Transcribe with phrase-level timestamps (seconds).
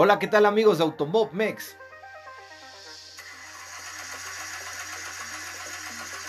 [0.00, 1.74] Hola, ¿qué tal amigos de Automob Mex?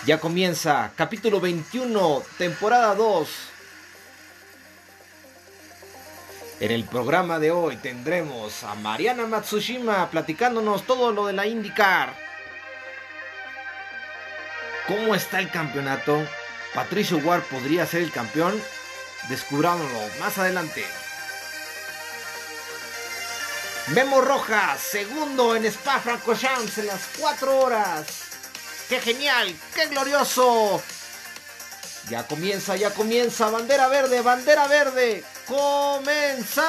[0.04, 3.28] Ya comienza capítulo 21, temporada 2.
[6.58, 12.12] En el programa de hoy tendremos a Mariana Matsushima platicándonos todo lo de la IndyCar.
[14.88, 16.20] ¿Cómo está el campeonato?
[16.74, 18.60] ¿Patricio Ward podría ser el campeón?
[19.28, 20.84] Descubrámoslo más adelante.
[23.90, 28.06] Memo Rojas, segundo en Spa Francorchamps en las 4 horas.
[28.88, 29.52] ¡Qué genial!
[29.74, 30.80] ¡Qué glorioso!
[32.08, 33.50] Ya comienza, ya comienza.
[33.50, 35.24] Bandera verde, bandera verde.
[35.46, 36.68] ¡Comenzamos!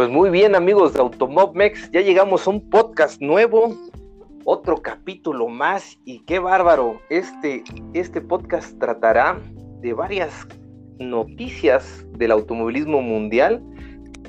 [0.00, 3.76] Pues muy bien amigos de Automobmex, ya llegamos a un podcast nuevo,
[4.46, 7.62] otro capítulo más y qué bárbaro, este,
[7.92, 9.38] este podcast tratará
[9.82, 10.48] de varias
[11.00, 13.62] noticias del automovilismo mundial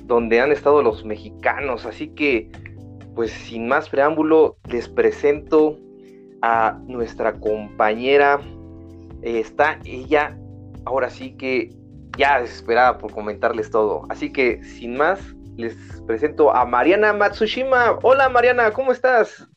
[0.07, 2.51] donde han estado los mexicanos, así que
[3.15, 5.79] pues sin más preámbulo les presento
[6.41, 8.41] a nuestra compañera,
[9.21, 10.37] está ella
[10.83, 11.69] ahora sí que
[12.17, 15.75] ya desesperada por comentarles todo, así que sin más les
[16.07, 17.99] presento a Mariana Matsushima.
[18.01, 19.47] Hola Mariana, ¿cómo estás?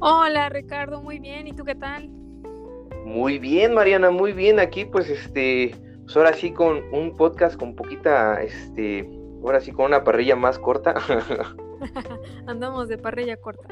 [0.00, 1.46] Hola Ricardo, muy bien.
[1.46, 2.08] ¿Y tú qué tal?
[3.04, 4.60] Muy bien, Mariana, muy bien.
[4.60, 9.08] Aquí pues este, pues ahora sí con un podcast con poquita, este,
[9.42, 10.94] ahora sí con una parrilla más corta.
[12.46, 13.68] Andamos de parrilla corta.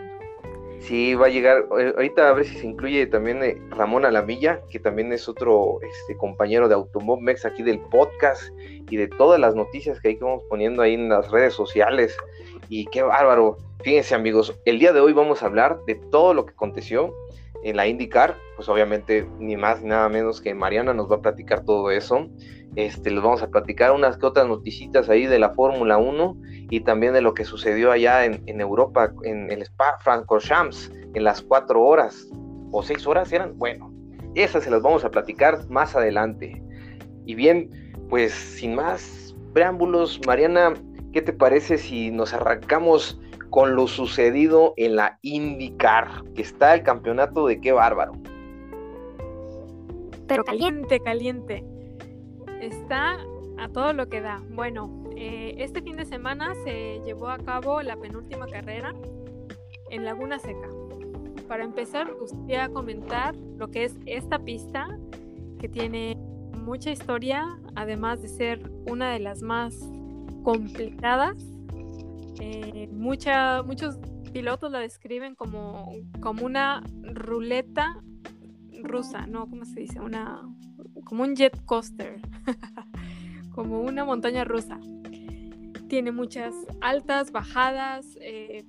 [0.81, 4.63] Sí, va a llegar, eh, ahorita a ver si se incluye también eh, Ramón Alamilla,
[4.71, 9.55] que también es otro este, compañero de Automob aquí del podcast y de todas las
[9.55, 12.17] noticias que ahí vamos poniendo ahí en las redes sociales.
[12.71, 13.59] Y qué bárbaro.
[13.83, 17.15] Fíjense amigos, el día de hoy vamos a hablar de todo lo que aconteció
[17.63, 21.21] en la IndyCar, pues obviamente ni más ni nada menos que Mariana nos va a
[21.21, 22.29] platicar todo eso.
[22.77, 26.37] Este, les vamos a platicar unas que otras noticitas ahí de la Fórmula 1
[26.71, 31.43] y también de lo que sucedió allá en, Europa, en el Spa Francorchamps, en las
[31.43, 32.29] cuatro horas
[32.71, 33.59] o seis horas eran.
[33.59, 33.93] Bueno,
[34.35, 36.63] esas se las vamos a platicar más adelante.
[37.27, 37.71] Y bien,
[38.09, 40.75] pues sin más preámbulos, Mariana,
[41.13, 43.21] ¿qué te parece si nos arrancamos
[43.51, 48.13] con lo sucedido en la IndyCar, que está el campeonato de qué bárbaro?
[50.29, 51.65] Pero caliente, caliente.
[52.61, 53.19] Está
[53.59, 54.43] a todo lo que da.
[54.51, 58.95] Bueno, eh, este fin de semana se llevó a cabo la penúltima carrera
[59.91, 60.69] en Laguna Seca.
[61.49, 64.87] Para empezar, gustaría comentar lo que es esta pista,
[65.59, 66.17] que tiene
[66.57, 69.77] mucha historia, además de ser una de las más
[70.45, 71.37] complicadas.
[72.41, 73.99] Eh, muchos
[74.33, 78.01] pilotos la describen como, como una ruleta
[78.83, 79.49] rusa, ¿no?
[79.49, 80.01] ¿Cómo se dice?
[80.01, 80.43] Una,
[81.11, 82.21] como un jet coaster,
[83.55, 84.79] como una montaña rusa.
[85.89, 88.65] Tiene muchas altas, bajadas, eh,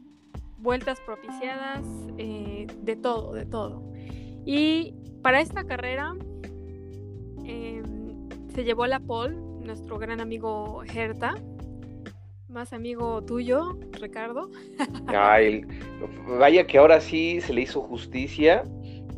[0.58, 1.86] vueltas propiciadas,
[2.18, 3.84] eh, de todo, de todo.
[4.44, 6.16] Y para esta carrera
[7.44, 11.36] em, se llevó la pole nuestro gran amigo Herta,
[12.48, 14.50] más amigo tuyo, Ricardo.
[15.06, 15.64] Ay,
[16.40, 18.64] vaya que ahora sí se le hizo justicia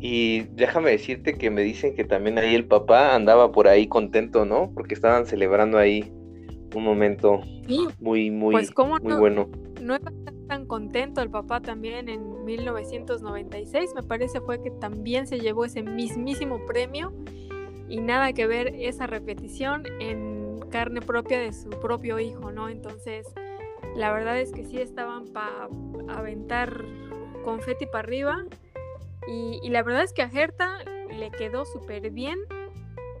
[0.06, 4.44] y déjame decirte que me dicen que también ahí el papá andaba por ahí contento,
[4.44, 4.70] ¿no?
[4.74, 6.12] Porque estaban celebrando ahí
[6.74, 7.40] un momento
[8.00, 8.70] muy, muy, pues,
[9.02, 9.48] muy bueno.
[9.80, 10.14] No estaba
[10.46, 15.82] tan contento el papá también en 1996, me parece fue que también se llevó ese
[15.82, 17.14] mismísimo premio
[17.88, 22.68] y nada que ver esa repetición en carne propia de su propio hijo, ¿no?
[22.68, 23.26] Entonces,
[23.96, 25.70] la verdad es que sí estaban para
[26.08, 26.84] aventar
[27.42, 28.44] confeti para arriba
[29.26, 30.78] y, la verdad es que a Gerta
[31.10, 32.38] le quedó súper bien.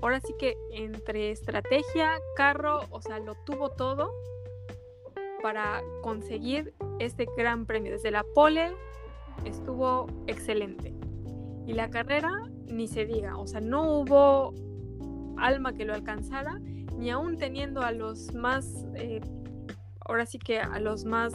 [0.02, 4.12] Ahora sí que entre estrategia, carro, o sea, lo tuvo todo
[5.42, 7.92] para conseguir este gran premio.
[7.92, 8.72] Desde la pole
[9.44, 10.94] estuvo excelente.
[11.66, 12.30] Y la carrera,
[12.66, 14.52] ni se diga, o sea, no hubo
[15.38, 16.58] alma que lo alcanzara,
[16.98, 19.20] ni aún teniendo a los más, eh,
[20.00, 21.32] ahora sí que a los más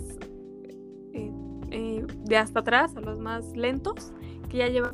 [1.14, 1.32] eh,
[1.72, 4.14] eh, de hasta atrás, a los más lentos,
[4.50, 4.94] que ya lleva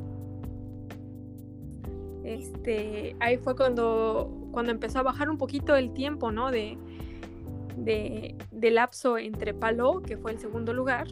[2.23, 6.77] este ahí fue cuando cuando empezó a bajar un poquito el tiempo no de
[7.77, 11.07] de, lapso entre Paló que fue el segundo lugar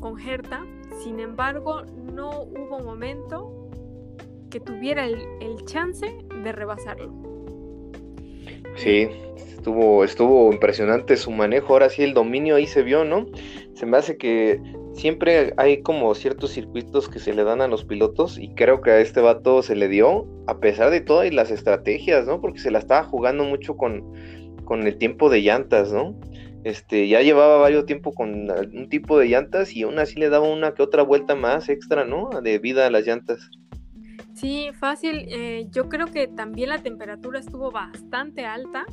[0.00, 0.64] con Herta
[1.02, 1.82] sin embargo
[2.12, 3.64] no hubo momento
[4.50, 6.06] que tuviera el, el chance
[6.44, 7.12] de rebasarlo.
[8.76, 11.72] Sí, estuvo, estuvo impresionante su manejo.
[11.72, 13.26] Ahora sí, el dominio ahí se vio, ¿no?
[13.74, 14.60] Se me hace que
[14.94, 18.90] siempre hay como ciertos circuitos que se le dan a los pilotos y creo que
[18.90, 22.40] a este vato se le dio, a pesar de todas las estrategias, ¿no?
[22.40, 24.02] Porque se la estaba jugando mucho con,
[24.64, 26.18] con el tiempo de llantas, ¿no?
[26.64, 30.48] Este, ya llevaba varios tiempo con un tipo de llantas y aún así le daba
[30.48, 32.30] una que otra vuelta más extra, ¿no?
[32.42, 33.50] De vida a las llantas.
[34.32, 35.26] Sí, fácil.
[35.28, 38.86] Eh, yo creo que también la temperatura estuvo bastante alta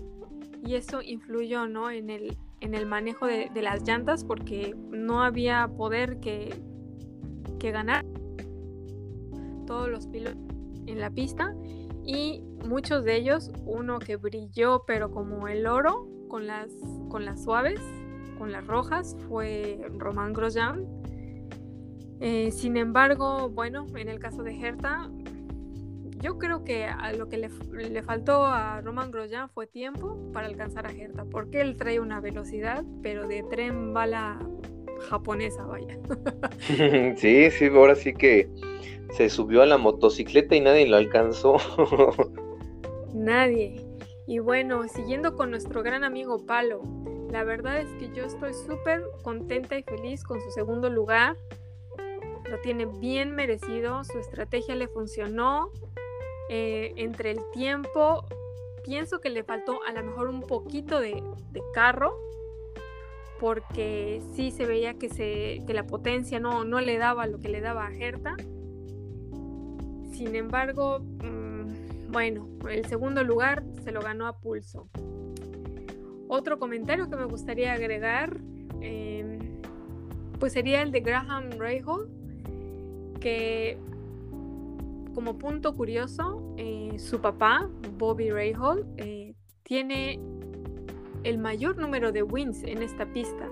[0.65, 1.89] y eso influyó, ¿no?
[1.89, 6.55] En el, en el manejo de, las llantas porque no había poder que,
[7.59, 8.05] que ganar
[9.67, 10.41] todos los pilotos
[10.85, 11.53] en la pista
[12.03, 16.69] y muchos de ellos, uno que brilló pero como el oro con las,
[17.09, 17.79] con las suaves,
[18.37, 20.85] con las rojas, fue Román Grosjean.
[22.19, 25.09] Eh, sin embargo, bueno, en el caso de Hertha,
[26.21, 27.49] yo creo que a lo que le,
[27.89, 32.19] le, faltó a Roman Grosjean fue tiempo para alcanzar a Hertha, porque él trae una
[32.19, 34.39] velocidad, pero de tren bala
[35.09, 35.97] japonesa, vaya.
[37.17, 38.49] sí, sí, ahora sí que
[39.11, 41.57] se subió a la motocicleta y nadie lo alcanzó.
[43.13, 43.83] nadie.
[44.27, 46.81] Y bueno, siguiendo con nuestro gran amigo Palo,
[47.31, 51.35] la verdad es que yo estoy súper contenta y feliz con su segundo lugar.
[52.49, 55.71] Lo tiene bien merecido, su estrategia le funcionó,
[56.49, 58.25] eh, entre el tiempo,
[58.83, 61.23] pienso que le faltó a lo mejor un poquito de,
[61.73, 62.13] carro,
[63.39, 67.49] porque sí se veía que, se, que la potencia no, no, le daba lo que
[67.49, 68.35] le daba a Hertha.
[70.11, 74.87] Sin embargo, mm, bueno, el segundo lugar se lo ganó a pulso.
[76.27, 78.37] Otro comentario que me gustaría agregar,
[78.79, 79.61] em,
[80.39, 82.07] pues sería el de Graham Rahal,
[83.19, 83.77] que
[85.13, 90.19] como punto curioso, eh, su papá, Bobby Rahal, eh, tiene
[91.23, 93.49] el mayor número de wins en esta pista.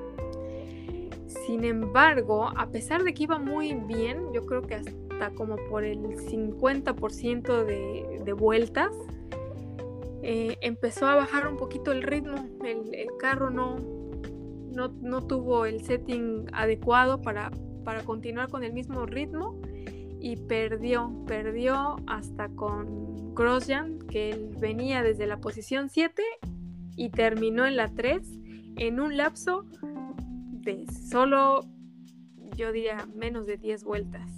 [1.28, 5.84] Sin embargo, a pesar de que iba muy bien, yo creo que hasta como por
[5.84, 8.92] el 50% de, vueltas,
[10.24, 12.48] eh, empezó a bajar un poquito el ritmo.
[12.64, 13.78] El, carro no,
[14.72, 17.52] no, tuvo el setting adecuado para,
[17.84, 19.59] para continuar con el mismo ritmo
[20.19, 26.21] y perdió, perdió hasta con Grosjean, que él venía desde la posición 7
[26.95, 28.21] y terminó en la 3
[28.77, 29.66] en un lapso
[30.62, 31.62] de solo,
[32.56, 34.30] yo diría, menos de 10 vueltas.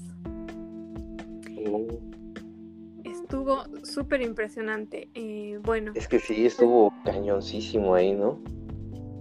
[3.04, 5.10] Estuvo súper impresionante.
[5.14, 5.92] Eh, bueno.
[5.96, 8.40] Es que sí, estuvo cañoncísimo ahí, ¿no?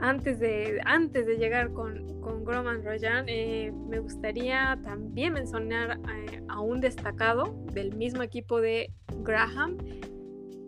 [0.00, 6.42] Antes de, antes de llegar con, con Groman Royan, eh, me gustaría también mencionar eh,
[6.48, 8.92] a un destacado del mismo equipo de
[9.22, 9.76] Graham,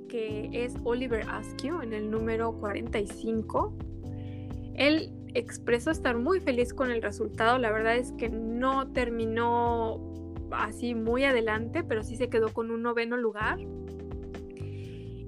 [0.08, 3.74] que es Oliver Askew en el número 45.
[4.74, 9.98] Él expresó estar muy feliz con el resultado, la verdad es que no terminó
[10.50, 13.58] así muy adelante, pero sí se quedó con un noveno lugar.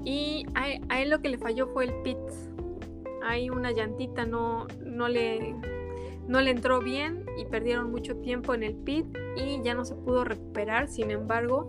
[0.05, 2.51] Y a, a él lo que le falló fue el pits
[3.25, 5.55] ahí una llantita no, no, le,
[6.27, 9.07] no le entró bien y perdieron mucho tiempo en el pit
[9.37, 10.89] y ya no se pudo recuperar.
[10.89, 11.69] Sin embargo,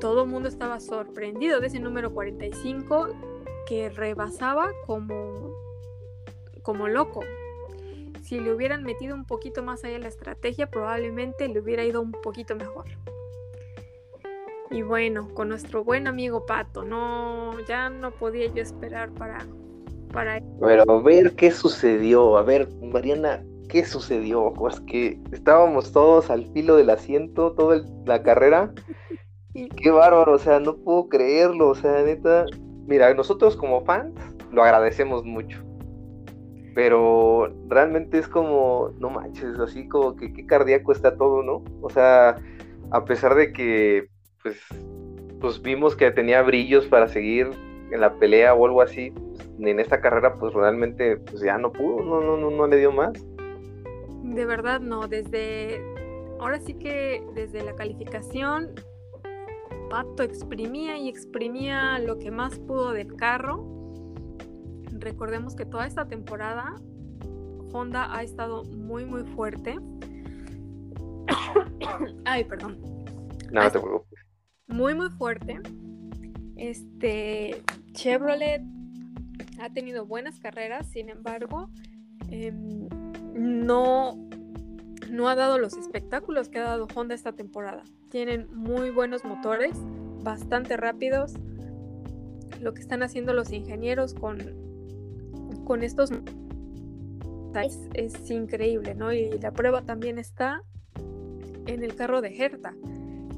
[0.00, 3.08] todo el mundo estaba sorprendido de ese número 45
[3.66, 5.54] que rebasaba como,
[6.62, 7.20] como loco.
[8.22, 12.12] Si le hubieran metido un poquito más allá la estrategia, probablemente le hubiera ido un
[12.12, 12.86] poquito mejor.
[14.70, 19.46] Y bueno, con nuestro buen amigo Pato, no, ya no podía yo esperar para,
[20.60, 24.52] pero a ver qué sucedió, a ver, Mariana, ¿qué sucedió?
[24.54, 28.72] Pues que estábamos todos al filo del asiento, toda la carrera,
[29.54, 32.46] y qué bárbaro, o sea, no puedo creerlo, o sea, neta,
[32.86, 34.14] mira, nosotros como fans
[34.50, 35.62] lo agradecemos mucho,
[36.74, 41.64] pero realmente es como, no manches, así como que qué cardíaco está todo, ¿no?
[41.80, 42.36] O sea,
[42.90, 44.08] a pesar de que,
[44.42, 44.58] pues,
[45.40, 47.50] pues vimos que tenía brillos para seguir
[47.92, 49.12] en la pelea o algo así,
[49.58, 52.90] en esta carrera pues realmente pues ya no pudo, no, no, no, no le dio
[52.90, 53.12] más.
[54.22, 55.80] De verdad no, desde,
[56.40, 58.70] ahora sí que desde la calificación,
[59.90, 63.62] Pato exprimía y exprimía lo que más pudo del carro.
[64.98, 66.76] Recordemos que toda esta temporada
[67.72, 69.78] Honda ha estado muy muy fuerte.
[72.24, 72.78] Ay, perdón.
[73.50, 74.18] Nada, te preocupes.
[74.66, 75.60] Muy muy fuerte.
[76.56, 78.62] Este Chevrolet
[79.60, 81.70] ha tenido buenas carreras, sin embargo,
[82.30, 82.88] em,
[83.34, 84.18] no,
[85.10, 87.84] no ha dado los espectáculos que ha dado Honda esta temporada.
[88.08, 89.72] tienen muy buenos motores,
[90.22, 91.32] bastante rápidos.
[92.60, 94.38] Lo que están haciendo los ingenieros con,
[95.64, 96.10] con estos
[97.64, 99.12] es, es increíble, ¿no?
[99.12, 100.62] Y la prueba también está
[101.66, 102.74] en el carro de Hertha,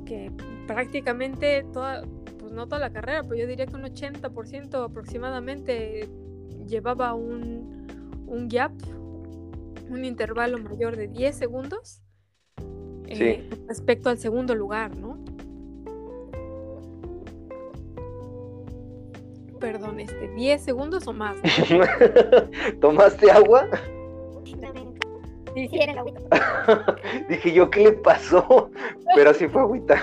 [0.07, 0.33] que
[0.67, 2.03] prácticamente toda,
[2.55, 6.09] no toda la carrera, pero yo diría que un 80% aproximadamente
[6.67, 7.87] llevaba un,
[8.27, 8.73] un gap,
[9.91, 12.01] un intervalo mayor de 10 segundos
[13.07, 15.23] eh, respecto al segundo lugar, ¿no?
[19.61, 21.37] Perdón, este, 10 segundos o más.
[22.81, 23.69] ¿Tomaste agua?
[25.55, 26.21] Sí, sí, era el agüita.
[27.29, 28.71] Dije yo, ¿qué le pasó?
[29.15, 30.03] Pero sí fue agüita.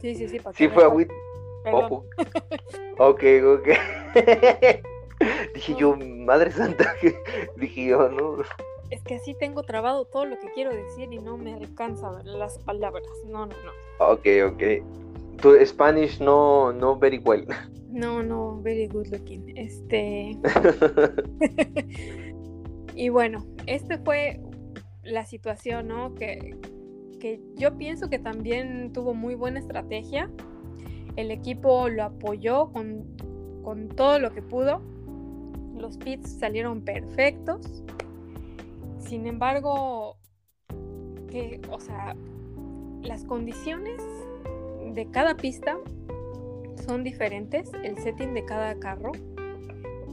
[0.00, 0.40] Sí, sí, sí.
[0.54, 1.14] Sí fue agüita.
[1.72, 2.04] Oh,
[2.98, 3.68] ok, ok.
[5.54, 6.94] Dije yo, Madre Santa,
[7.56, 8.36] dije yo, no.
[8.90, 12.58] Es que así tengo trabado todo lo que quiero decir y no me alcanzan las
[12.58, 13.06] palabras.
[13.26, 14.06] No, no, no.
[14.06, 15.40] Ok, ok.
[15.40, 17.46] Tu Spanish no, no very well.
[17.88, 19.56] No, no, very good looking.
[19.56, 20.36] Este.
[22.94, 24.38] y bueno, este fue
[25.02, 26.14] la situación, ¿no?
[26.14, 26.54] Que,
[27.18, 30.30] que yo pienso que también tuvo muy buena estrategia.
[31.16, 33.04] El equipo lo apoyó con,
[33.62, 34.82] con todo lo que pudo.
[35.76, 37.82] Los pits salieron perfectos.
[38.98, 40.16] Sin embargo,
[41.30, 42.16] que, o sea,
[43.02, 44.02] las condiciones
[44.94, 45.78] de cada pista
[46.86, 49.12] son diferentes, el setting de cada carro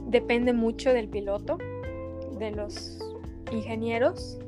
[0.06, 1.58] depende mucho del piloto,
[2.38, 2.98] de los
[3.52, 4.38] ingenieros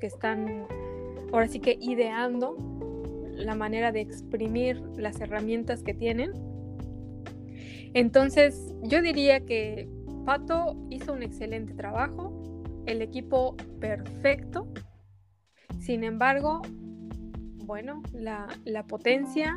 [0.00, 0.66] que están
[1.32, 2.56] ahora sí que ideando
[3.34, 6.32] la manera de exprimir las herramientas que tienen.
[7.94, 9.88] Entonces, yo diría que
[10.24, 12.32] Pato hizo un excelente trabajo,
[12.86, 14.66] el equipo perfecto.
[15.78, 16.62] Sin embargo,
[17.64, 18.48] bueno, la,
[18.88, 19.56] potencia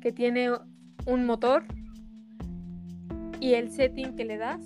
[0.00, 0.50] que tiene
[1.06, 1.64] un motor
[3.40, 4.62] y el setting que le das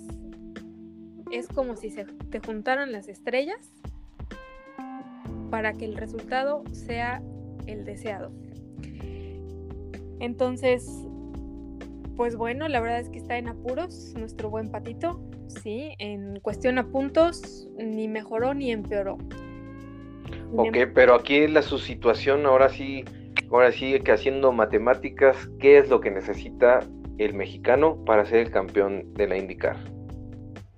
[1.31, 3.80] es como si se te juntaran las estrellas
[5.51, 7.21] para que el resultado sea
[7.67, 8.31] el deseado.
[10.19, 11.05] Entonces,
[12.15, 15.21] pues bueno, la verdad es que está en apuros nuestro buen patito.
[15.47, 19.17] Sí, en cuestión a puntos, ni mejoró ni empeoró.
[20.55, 23.03] Ok, pero aquí la su situación, ahora sí,
[23.51, 26.79] ahora sí que haciendo matemáticas, ¿qué es lo que necesita
[27.17, 29.77] el mexicano para ser el campeón de la IndyCar?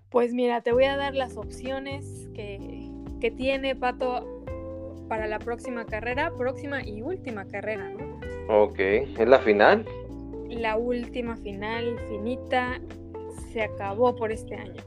[0.09, 2.89] Pues mira, te voy a dar las opciones que,
[3.19, 4.42] que tiene Pato
[5.13, 8.19] para la próxima carrera, próxima y última carrera, ¿no?
[8.49, 9.85] Ok, ¿es la final?
[10.49, 12.81] La última final, finita,
[13.51, 14.81] se acabó por este año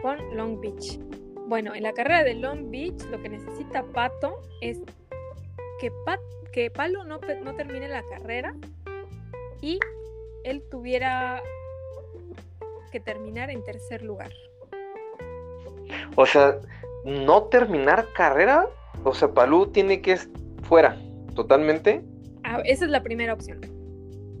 [0.00, 0.98] con Long Beach.
[1.46, 4.78] Bueno, en la carrera de Long Beach lo que necesita Pato es
[5.78, 5.92] que,
[6.52, 8.54] que Palo no, no termine la carrera
[9.60, 9.78] y
[10.44, 11.42] él tuviera
[12.90, 14.32] que terminar en tercer lugar.
[16.16, 16.56] O sea,
[17.04, 18.66] no terminar carrera,
[19.04, 20.96] o sea, Palú tiene que estar fuera,
[21.34, 22.04] totalmente.
[22.44, 23.60] Ah, esa es la primera opción.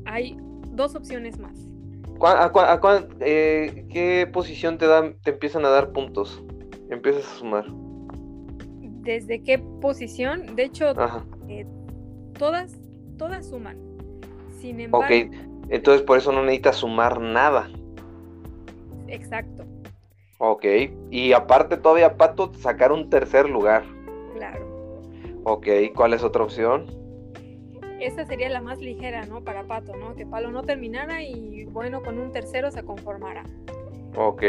[0.06, 0.36] Hay
[0.68, 1.58] dos opciones más.
[2.22, 2.52] ¿A,
[3.20, 6.42] eh, qué posición te dan, te empiezan a dar puntos?
[6.90, 7.64] Empiezas a sumar.
[9.02, 10.54] ¿Desde qué posición?
[10.54, 10.92] De hecho,
[11.48, 11.66] eh,
[12.38, 12.76] todas,
[13.16, 13.78] todas suman.
[14.60, 15.06] Sin embargo.
[15.06, 15.34] Ok,
[15.70, 17.70] entonces por eso no necesitas sumar nada.
[19.08, 19.64] Exacto.
[20.38, 20.64] Ok,
[21.10, 23.84] y aparte todavía Pato sacar un tercer lugar.
[24.34, 25.02] Claro.
[25.44, 26.86] Ok, ¿cuál es otra opción?
[28.00, 29.44] esa sería la más ligera, ¿no?
[29.44, 30.16] Para Pato, ¿no?
[30.16, 33.44] Que Palo no terminara y bueno, con un tercero se conformara.
[34.16, 34.42] Ok.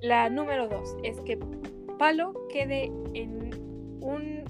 [0.00, 1.38] La número dos es que
[1.98, 3.50] Palo quede en
[4.00, 4.44] un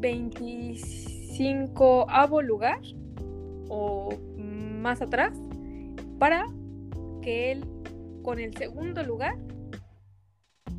[0.00, 2.06] 25
[2.42, 2.80] lugar
[3.68, 5.38] o más atrás
[6.18, 6.46] para
[7.22, 7.64] que él
[8.22, 9.36] con el segundo lugar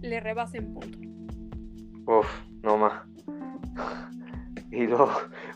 [0.02, 1.00] le rebase en punto.
[2.06, 2.28] Uf,
[2.62, 3.08] no más.
[4.72, 5.10] Y luego,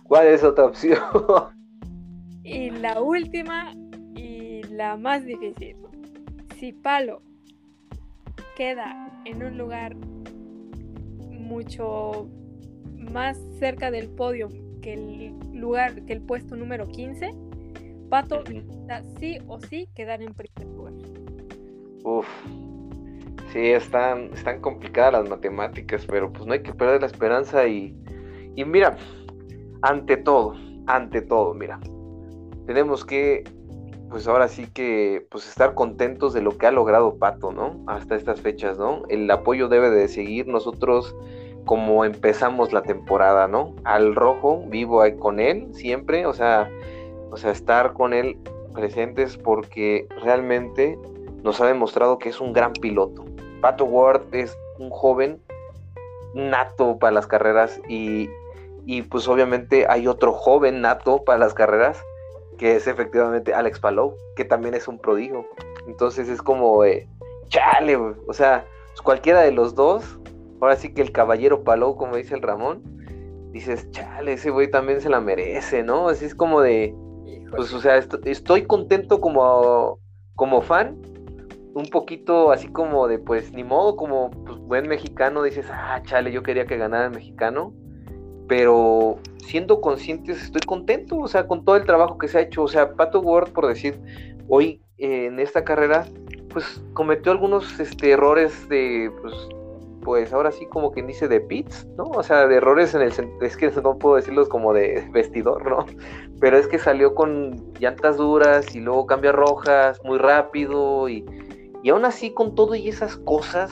[0.03, 0.99] ¿cuál es otra opción?
[2.43, 3.73] Y la última
[4.15, 5.77] y la más difícil.
[6.57, 7.21] Si Palo
[8.57, 9.95] queda en un lugar
[11.29, 12.27] mucho
[12.97, 14.49] más cerca del podio
[14.81, 17.31] que el lugar, que el puesto número 15,
[18.09, 18.43] Pato
[19.19, 20.93] sí o sí quedar en primer lugar.
[22.03, 22.27] Uf,
[23.51, 28.02] sí, están, están complicadas las matemáticas, pero pues no hay que perder la esperanza y
[28.55, 28.97] y mira,
[29.81, 30.53] ante todo,
[30.87, 31.79] ante todo, mira,
[32.65, 33.43] tenemos que,
[34.09, 37.83] pues ahora sí que, pues estar contentos de lo que ha logrado Pato, ¿no?
[37.87, 39.03] Hasta estas fechas, ¿no?
[39.09, 41.15] El apoyo debe de seguir, nosotros
[41.65, 43.73] como empezamos la temporada, ¿no?
[43.83, 46.69] Al rojo, vivo ahí con él siempre, o sea,
[47.31, 48.37] o sea, estar con él
[48.73, 50.97] presentes porque realmente
[51.43, 53.25] nos ha demostrado que es un gran piloto.
[53.61, 55.41] Pato Ward es un joven
[56.33, 58.29] nato para las carreras y,
[58.85, 62.03] y pues obviamente hay otro joven nato para las carreras
[62.57, 65.45] que es efectivamente Alex Palou, que también es un prodigio.
[65.87, 67.07] Entonces es como, eh,
[67.47, 70.19] chale, o sea, pues cualquiera de los dos,
[70.61, 72.81] ahora sí que el caballero Palou, como dice el Ramón,
[73.51, 76.09] dices, chale, ese güey también se la merece, ¿no?
[76.09, 76.95] Así es como de,
[77.51, 79.99] pues, o sea, estoy contento como,
[80.35, 80.97] como fan,
[81.75, 86.31] un poquito así como de, pues, ni modo, como pues, buen mexicano, dices, ah, chale,
[86.31, 87.73] yo quería que ganara el mexicano,
[88.47, 92.63] pero siendo conscientes estoy contento, o sea, con todo el trabajo que se ha hecho,
[92.63, 93.99] o sea, Pato Ward, por decir,
[94.47, 96.05] hoy eh, en esta carrera,
[96.49, 99.33] pues cometió algunos este, errores de, pues,
[100.03, 102.03] pues ahora sí como quien dice de pits, ¿no?
[102.03, 105.85] O sea, de errores en el es que no puedo decirlos como de vestidor, ¿no?
[106.39, 111.25] Pero es que salió con llantas duras y luego cambia rojas muy rápido y,
[111.83, 113.71] y aún así con todo y esas cosas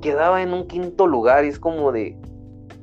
[0.00, 2.16] quedaba en un quinto lugar y es como de,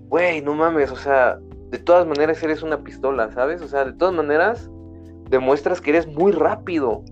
[0.09, 3.61] güey, no mames, o sea, de todas maneras eres una pistola, ¿sabes?
[3.61, 4.69] O sea, de todas maneras
[5.29, 7.03] demuestras que eres muy rápido.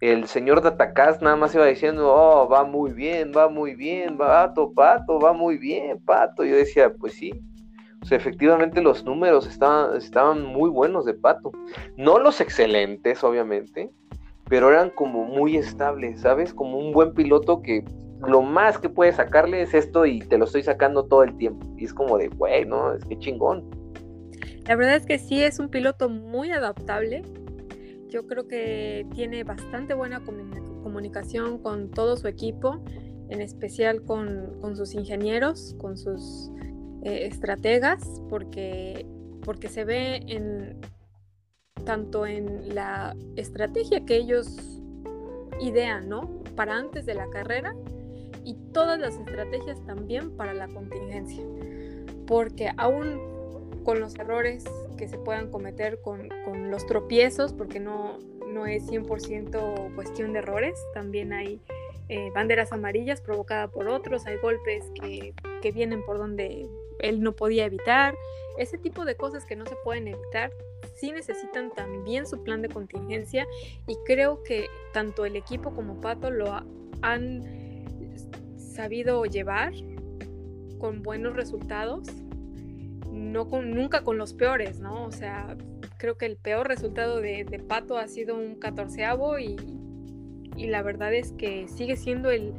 [0.00, 4.16] El señor de Atacás nada más iba diciendo, oh, va muy bien, va muy bien,
[4.16, 6.44] pato, pato, va muy bien, pato.
[6.44, 7.32] Yo decía, pues sí.
[8.00, 11.50] O sea, efectivamente los números estaban, estaban muy buenos de pato.
[11.96, 13.90] No los excelentes, obviamente,
[14.48, 16.54] pero eran como muy estables, ¿sabes?
[16.54, 17.84] Como un buen piloto que
[18.26, 21.66] lo más que puede sacarle es esto y te lo estoy sacando todo el tiempo.
[21.76, 22.92] Y es como de, güey, ¿no?
[22.92, 23.68] Es que chingón.
[24.66, 27.22] La verdad es que sí es un piloto muy adaptable.
[28.08, 32.82] Yo creo que tiene bastante buena comunicación con todo su equipo,
[33.28, 36.50] en especial con, sus ingenieros, con sus
[37.04, 39.06] eh, estrategas, porque,
[39.44, 40.80] porque se ve en
[41.84, 44.82] tanto en la estrategia que ellos
[45.60, 46.42] idean, ¿no?
[46.56, 47.74] Para antes de la carrera
[48.48, 51.44] y todas las estrategias también para la contingencia.
[52.26, 53.20] Porque aún
[53.84, 54.64] con los errores
[54.96, 56.30] que se puedan cometer, con,
[56.70, 61.60] los tropiezos, porque no, no es 100% cuestión de errores, también hay
[62.08, 67.36] eh, banderas amarillas provocadas por otros, hay golpes que, que vienen por donde él no
[67.36, 68.14] podía evitar,
[68.56, 70.52] ese tipo de cosas que no se pueden evitar
[70.94, 73.46] sí necesitan también su plan de contingencia
[73.86, 76.52] y creo que tanto el equipo como Pato lo
[77.02, 77.67] han
[78.78, 79.72] sabido llevar
[80.78, 82.06] con buenos resultados,
[83.10, 85.04] no con, nunca con los peores, ¿no?
[85.04, 85.56] O sea,
[85.98, 89.56] creo que el peor resultado de, Pato ha sido un catorceavo y,
[90.56, 92.54] y, la verdad es que sigue siendo el,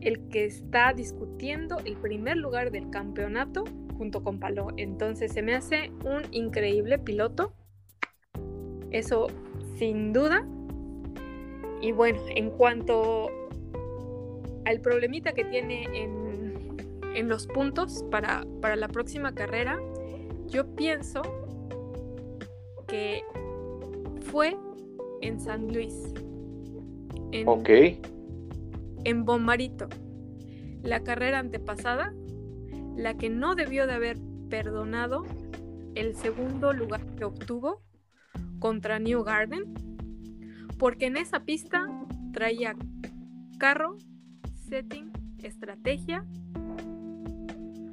[0.00, 3.64] el que está discutiendo el primer lugar del campeonato
[3.98, 4.68] junto con Palo.
[4.78, 7.52] Entonces se me hace un increíble piloto.
[8.90, 9.26] Eso
[9.76, 10.46] sin duda.
[11.82, 13.45] Y bueno, en cuanto
[14.66, 18.44] al problemita que tiene en, los puntos para,
[18.76, 19.80] la próxima carrera,
[20.48, 21.22] yo pienso
[22.86, 23.22] que
[24.30, 24.56] fue
[25.22, 26.12] en San Luis.
[27.32, 27.70] En, ok.
[29.04, 29.88] En Bombarito.
[30.82, 32.12] La carrera antepasada,
[32.96, 34.18] la que no debió de haber
[34.50, 35.24] perdonado
[35.94, 37.82] el segundo lugar que obtuvo
[38.58, 39.72] contra New Garden,
[40.78, 41.86] porque en esa pista
[42.32, 42.76] traía
[43.58, 43.96] carro
[44.68, 46.24] setting, estrategia,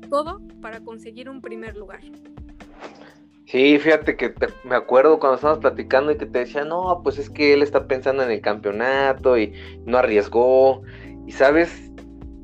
[0.09, 2.01] todo para conseguir un primer lugar.
[3.45, 4.33] Sí, fíjate que
[4.63, 7.87] me acuerdo cuando estábamos platicando y que te decía, no, pues es que él está
[7.87, 9.53] pensando en el campeonato y
[9.85, 10.81] no arriesgó.
[11.27, 11.91] Y sabes,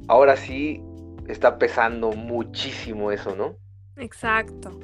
[0.08, 0.84] ahora sí
[1.28, 3.56] está pesando muchísimo eso, ¿no?
[3.98, 4.80] Exacto.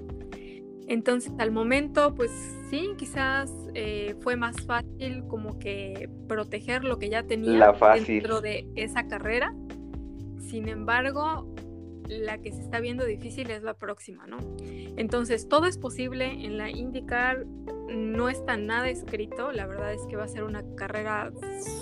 [0.87, 2.31] Entonces, al momento, pues
[2.69, 8.67] sí, quizás eh, fue más fácil como que proteger lo que ya tenía dentro de
[8.75, 9.53] esa carrera.
[10.39, 11.51] Sin embargo,
[12.07, 14.37] la que se está viendo difícil es la próxima, ¿no?
[14.97, 17.45] Entonces, todo es posible en la IndyCar,
[17.87, 21.31] no está nada escrito, la verdad es que va a ser una carrera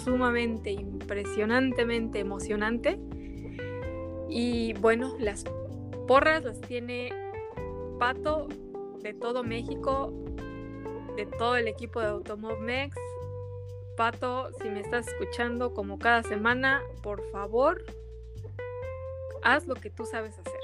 [0.04, 3.00] sumamente, impresionantemente emocionante.
[4.30, 5.44] Y bueno, las
[6.08, 7.12] porras las tiene
[8.00, 8.48] Pato
[9.04, 10.12] de todo México,
[11.18, 12.96] de todo el equipo de Automobmex.
[13.98, 17.84] Pato, si me estás escuchando como cada semana, por favor,
[19.44, 20.60] haz lo que tú sabes hacer.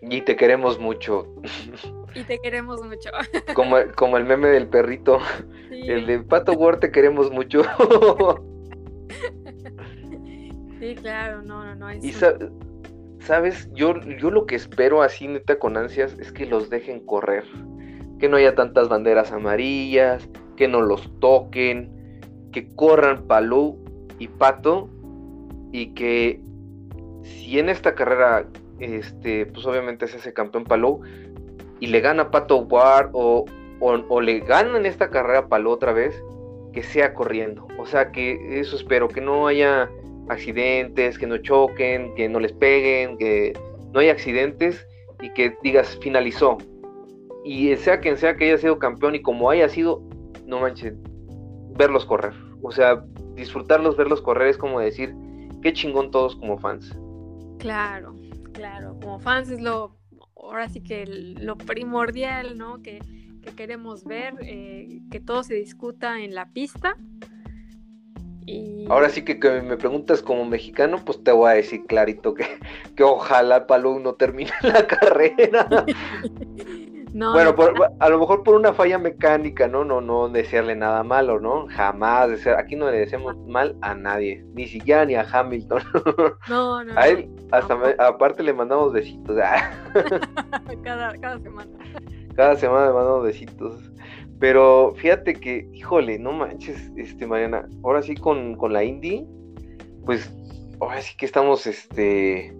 [0.00, 1.28] Y te queremos mucho.
[2.14, 3.10] Y te queremos mucho.
[3.54, 5.20] Como, como el meme del perrito.
[5.70, 7.62] El de Pato Ward te queremos mucho.
[10.80, 11.92] Sí, claro, no, no, no.
[11.92, 12.12] y
[13.22, 17.44] sabes, yo, yo lo que espero así neta con ansias es que los dejen correr,
[18.18, 21.90] que no haya tantas banderas amarillas, que no los toquen,
[22.52, 23.78] que corran Palou
[24.18, 24.88] y Pato
[25.72, 26.40] y que
[27.22, 28.46] si en esta carrera,
[28.78, 31.00] este, pues obviamente es ese campeón Palou
[31.80, 33.44] y le gana Pato Ward o,
[33.80, 36.22] o, le gana en esta carrera Palou otra vez,
[36.72, 37.66] que sea corriendo.
[37.78, 39.90] O sea que eso espero, que no haya
[40.28, 43.52] accidentes, que no choquen, que no les peguen, que
[43.92, 44.86] no haya accidentes
[45.20, 46.58] y que digas finalizó.
[47.44, 50.02] Y sea quien sea que haya sido campeón y como haya sido,
[50.46, 50.94] no manches,
[51.76, 52.34] verlos correr.
[52.62, 53.04] O sea,
[53.34, 55.14] disfrutarlos, verlos correr es como decir,
[55.62, 56.96] qué chingón todos como fans.
[57.58, 58.16] Claro,
[58.52, 59.96] claro, como fans es lo,
[60.36, 62.82] ahora sí que lo primordial, ¿no?
[62.82, 63.00] Que,
[63.56, 66.96] queremos ver, eh, que todo se discuta en la pista.
[68.46, 68.86] Y...
[68.90, 72.44] Ahora sí que, me preguntas como mexicano, pues te voy a decir clarito que,
[72.96, 75.68] que ojalá Palou no termine la carrera.
[77.12, 77.54] bueno,
[78.00, 79.84] a lo mejor por una falla mecánica, ¿no?
[79.84, 81.66] No, no desearle nada malo, ¿no?
[81.68, 85.82] Jamás desear, aquí no le deseamos mal a nadie, ni siquiera ni a Hamilton.
[86.48, 86.98] No, no.
[86.98, 89.36] A él, hasta aparte le mandamos besitos.
[90.82, 91.70] cada, cada semana.
[92.34, 93.92] Cada semana le mandamos besitos.
[94.42, 99.24] Pero fíjate que, híjole, no manches, este, Mariana, ahora sí con, con la Indie,
[100.04, 100.34] pues
[100.80, 102.52] ahora sí que estamos, este,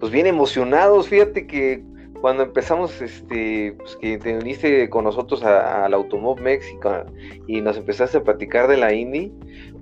[0.00, 1.08] pues bien emocionados.
[1.08, 1.84] Fíjate que
[2.20, 7.04] cuando empezamos, este, pues que te uniste con nosotros al Automob México
[7.46, 9.32] y nos empezaste a platicar de la Indy,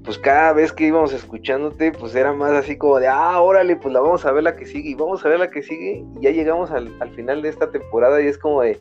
[0.05, 3.95] pues cada vez que íbamos escuchándote, pues era más así como de, ah, órale, pues
[3.95, 6.23] la vamos a ver la que sigue y vamos a ver la que sigue y
[6.23, 8.79] ya llegamos al, final de esta temporada y es como de,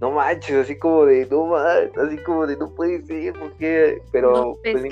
[0.00, 4.58] no manches, así como de, no manches, así como de, no puede ser, porque, pero,
[4.62, 4.90] pues ni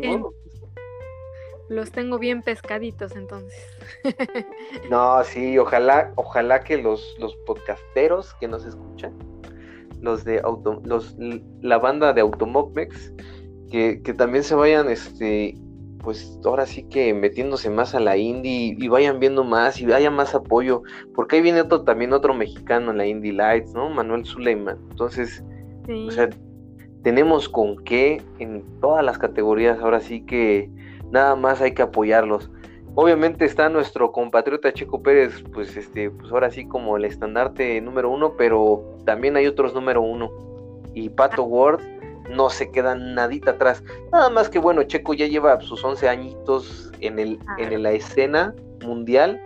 [1.69, 3.66] los tengo bien pescaditos entonces.
[4.90, 9.12] no, sí, ojalá, ojalá que los, los podcasteros que nos escuchan,
[10.01, 11.16] los de auto, los,
[11.61, 13.12] la banda de Automopmex,
[13.71, 15.57] que, que también se vayan, este,
[16.07, 20.09] pues ahora sí que metiéndose más a la indie y, vayan viendo más y haya
[20.09, 20.85] más apoyo,
[21.16, 23.90] porque ahí viene otro, también otro mexicano en la Indie Lights, ¿no?
[23.90, 24.79] Manuel Suleiman.
[24.88, 25.42] Entonces,
[26.07, 26.31] o sea,
[27.03, 30.71] tenemos con qué en todas las categorías, ahora sí que
[31.11, 32.53] nada más hay que apoyarlos.
[32.95, 38.11] Obviamente está nuestro compatriota Checo Pérez, pues este, pues ahora sí como el estandarte número
[38.11, 40.31] uno, pero también hay otros número uno.
[40.95, 41.81] Y Pato Ward
[42.31, 43.83] no se queda nadita atrás.
[44.12, 48.55] Nada más que bueno, Checo ya lleva sus 11 añitos en, el, en la escena
[48.85, 49.41] mundial.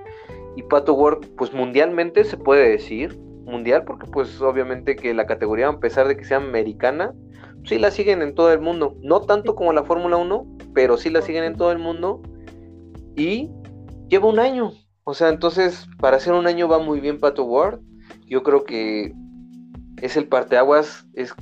[0.57, 5.69] Y Pato Ward, pues mundialmente se puede decir, mundial, porque pues obviamente que la categoría,
[5.69, 7.15] a pesar de que sea americana,
[7.65, 8.97] sí la siguen en todo el mundo.
[9.03, 12.23] No tanto como la Fórmula 1, pero sí la siguen en todo el mundo.
[13.17, 13.51] Y
[14.09, 14.73] lleva un año.
[15.05, 17.81] O sea, entonces, para hacer un año va muy bien Pato Ward.
[18.27, 19.13] Yo creo que
[20.01, 21.07] es el parteaguas.
[21.15, 21.35] Es,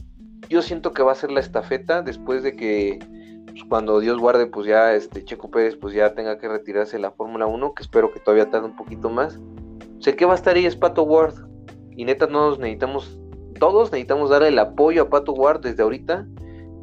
[0.48, 2.98] yo siento que va a ser la estafeta después de que
[3.46, 7.02] pues, cuando Dios guarde, pues ya este Checo Pérez pues ya tenga que retirarse de
[7.02, 9.38] la Fórmula 1, que espero que todavía tarde un poquito más.
[10.00, 11.34] Sé que va a estar ahí es Pato Ward.
[11.96, 13.18] Y neta, no nos necesitamos
[13.58, 16.26] todos necesitamos dar el apoyo a Pato Ward desde ahorita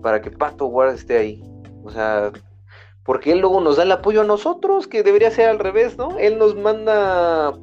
[0.01, 1.43] para que Pato Ward esté ahí.
[1.83, 2.31] O sea,
[3.03, 6.17] porque él luego nos da el apoyo a nosotros, que debería ser al revés, ¿no?
[6.19, 7.53] Él nos manda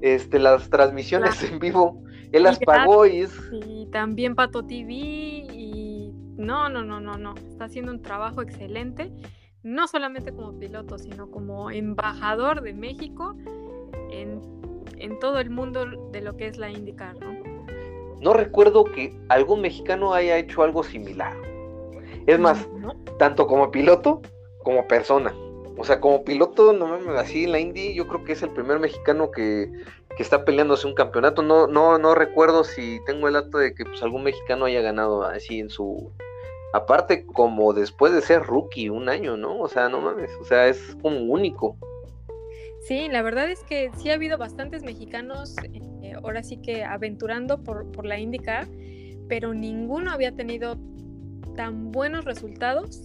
[0.00, 2.02] este, las transmisiones en vivo,
[2.36, 3.32] él las pagó y es...
[3.52, 6.12] Y también Pato TV y...
[6.36, 9.12] No, no, no, no, no, está haciendo un trabajo excelente,
[9.62, 13.36] no solamente como piloto, sino como embajador de México
[14.10, 14.40] en,
[14.98, 17.34] en todo el mundo de lo que es la IndyCar, ¿no?
[18.20, 21.36] No recuerdo que algún mexicano haya hecho algo similar.
[22.26, 22.66] Es más,
[23.18, 24.22] tanto como piloto
[24.62, 25.34] como persona.
[25.76, 28.50] O sea, como piloto, no me así en la Indy, yo creo que es el
[28.50, 29.70] primer mexicano que,
[30.16, 31.42] que, está peleándose un campeonato.
[31.42, 35.24] No, no, no recuerdo si tengo el dato de que pues, algún mexicano haya ganado
[35.24, 36.12] así en su.
[36.72, 39.58] Aparte, como después de ser rookie un año, ¿no?
[39.58, 40.30] O sea, no mames.
[40.40, 41.76] O sea, es como único.
[42.82, 45.56] Sí, la verdad es que sí ha habido bastantes mexicanos
[46.22, 48.66] ahora sí que aventurando por, por la IndyCar,
[49.28, 50.76] pero ninguno había tenido
[51.56, 53.02] tan buenos resultados,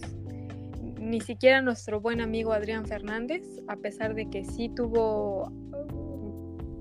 [1.00, 5.50] ni siquiera nuestro buen amigo Adrián Fernández, a pesar de que sí tuvo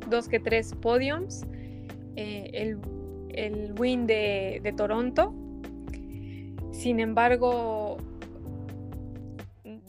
[0.09, 1.45] dos que tres podiums,
[2.17, 2.79] eh, el,
[3.29, 5.33] el, win de, de, Toronto.
[6.71, 7.97] Sin embargo,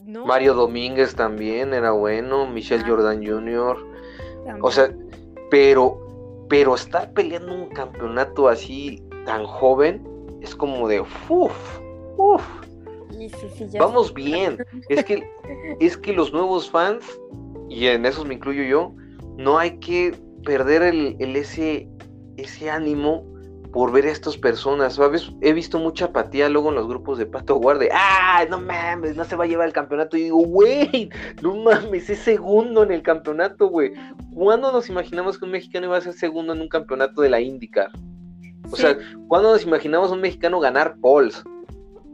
[0.04, 0.26] no.
[0.26, 2.88] Mario Domínguez también era bueno, Michelle ah.
[2.88, 3.76] Jordan Jr.
[4.62, 4.94] O sea,
[5.50, 10.02] pero pero estar peleando un campeonato así tan joven
[10.40, 11.80] es como de uff,
[12.16, 12.42] uff.
[13.78, 14.58] Vamos bien.
[14.88, 15.28] Es que,
[15.80, 17.04] es que los nuevos fans,
[17.68, 18.94] y en esos me incluyo yo,
[19.36, 21.88] no hay que perder el, ese,
[22.36, 23.24] ese ánimo
[23.72, 24.94] por ver a estas personas.
[24.94, 25.30] ¿Sabes?
[25.40, 27.88] He visto mucha apatía luego en los grupos de Pato Guarde.
[27.92, 28.44] ¡Ah!
[28.48, 30.16] No mames, no se va a llevar el campeonato.
[30.16, 31.10] Y digo, güey,
[31.42, 33.92] no mames, es segundo en el campeonato, güey.
[34.34, 37.40] ¿Cuándo nos imaginamos que un mexicano iba a ser segundo en un campeonato de la
[37.40, 37.90] IndyCar?
[38.72, 38.96] O sea,
[39.28, 41.42] ¿cuándo nos imaginamos un mexicano ganar poles?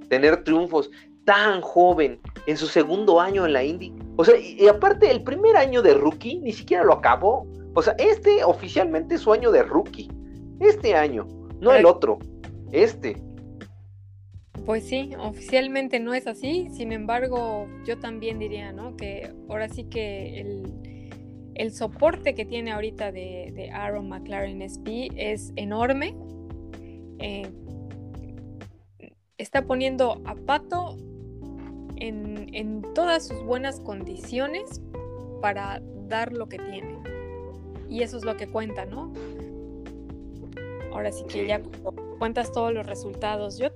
[0.09, 0.90] Tener triunfos
[1.25, 3.92] tan joven en su segundo año en la Indy.
[4.16, 7.47] O sea, y, aparte, el primer año de rookie ni siquiera lo acabó.
[7.75, 10.09] O sea, este oficialmente es su año de rookie.
[10.61, 11.27] Este año.
[11.61, 12.19] No el otro,
[12.73, 13.16] este.
[14.64, 18.97] Pues sí, oficialmente no es así, sin embargo, yo también diría, ¿no?
[18.97, 20.40] Que ahora sí que
[21.55, 26.16] el, soporte que tiene ahorita de, Aaron McLaren SP es enorme.
[27.19, 27.49] Eh,
[29.38, 30.96] está poniendo a Pato
[31.96, 34.81] en, en, todas sus buenas condiciones
[35.40, 36.99] para dar lo que tiene.
[37.88, 39.12] Y eso es lo que cuenta, ¿no?
[40.92, 41.61] Ahora sí que ya
[42.18, 43.59] cuentas todos los resultados.
[43.59, 43.68] Yo,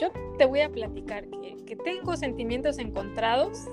[0.00, 3.66] yo te voy a platicar que, tengo sentimientos encontrados.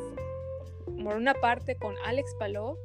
[1.04, 2.78] Por una parte con Alex Paló,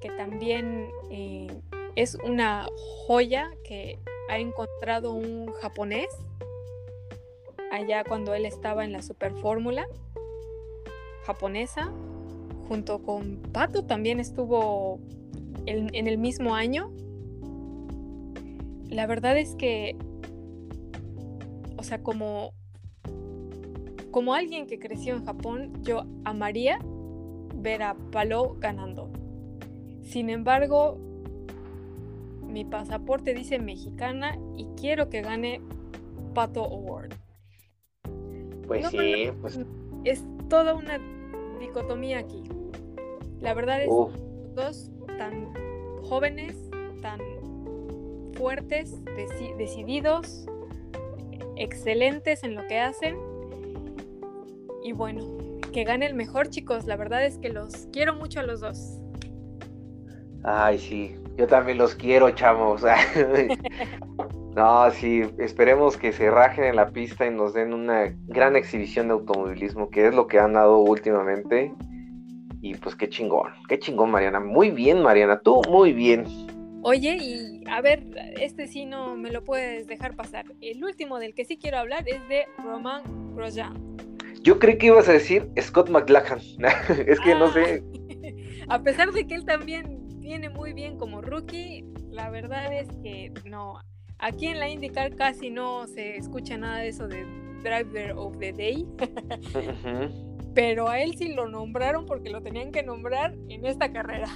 [0.00, 1.48] que también eh,
[1.94, 2.66] es una
[3.06, 6.08] joya que ha encontrado un japonés
[7.72, 9.86] allá cuando él estaba en la Super Fórmula
[11.24, 11.92] japonesa,
[12.68, 15.00] junto con Pato también estuvo
[15.66, 16.92] en el mismo año
[18.90, 19.96] la verdad es que,
[21.76, 22.52] o sea, como,
[24.10, 26.78] como alguien que creció en Japón, yo amaría
[27.56, 29.10] ver a Paló ganando.
[30.02, 30.98] Sin embargo,
[32.46, 35.60] mi pasaporte dice mexicana y quiero que gane
[36.32, 37.12] Pato Award.
[38.66, 39.60] Pues sí, pues...
[40.04, 40.98] Es toda una
[41.58, 42.44] dicotomía aquí.
[43.40, 45.52] La verdad es que dos tan
[46.02, 46.56] jóvenes,
[47.02, 47.20] tan
[48.34, 49.02] fuertes,
[49.58, 50.46] decididos,
[51.56, 53.16] excelentes en lo que hacen.
[54.82, 55.24] Y bueno,
[55.72, 56.86] que gane el mejor, chicos.
[56.86, 59.00] La verdad es que los quiero mucho a los dos.
[60.44, 62.82] Ay, sí, yo también los quiero, chamos.
[64.56, 69.08] no, sí, esperemos que se rajen en la pista y nos den una gran exhibición
[69.08, 71.74] de automovilismo, que es lo que han dado últimamente.
[72.62, 74.40] Y pues qué chingón, qué chingón, Mariana.
[74.40, 76.24] Muy bien, Mariana, tú muy bien.
[76.82, 78.02] Oye, y a ver,
[78.40, 80.46] este sí no me lo puedes dejar pasar.
[80.62, 83.02] El último del que sí quiero hablar es de Roman
[83.34, 83.74] Grosjean.
[84.40, 86.40] Yo creí que ibas a decir Scott McLachlan.
[87.06, 87.84] es que no sé.
[88.70, 93.34] A pesar de que él también viene muy bien como rookie, la verdad es que
[93.44, 93.80] no.
[94.18, 97.24] Aquí en la IndyCar casi no se escucha nada de eso de
[97.62, 98.86] Driver of the Day.
[100.54, 104.28] Pero a él sí lo nombraron porque lo tenían que nombrar en esta carrera.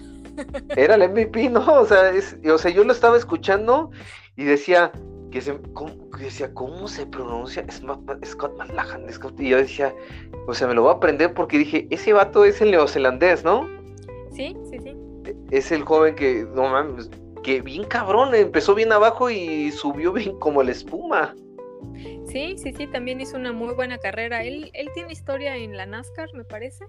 [0.77, 1.81] Era el MVP, ¿no?
[1.81, 2.13] O sea,
[2.53, 3.91] o sea, yo lo estaba escuchando
[4.37, 4.93] y decía,
[5.31, 7.65] que se, ¿cómo, decía, ¿cómo se pronuncia?
[7.71, 9.07] Scott McLachlan,
[9.39, 9.95] y yo decía,
[10.47, 13.67] o sea, me lo voy a aprender porque dije, ese vato es el neozelandés, ¿no?
[14.33, 14.97] Sí, sí, sí.
[15.51, 17.11] Es el joven que, no mames,
[17.43, 21.35] que bien cabrón, empezó bien abajo y subió bien como la espuma.
[22.27, 24.45] Sí, sí, sí, también hizo una muy buena carrera.
[24.45, 26.85] Él, él tiene historia en la NASCAR, me parece.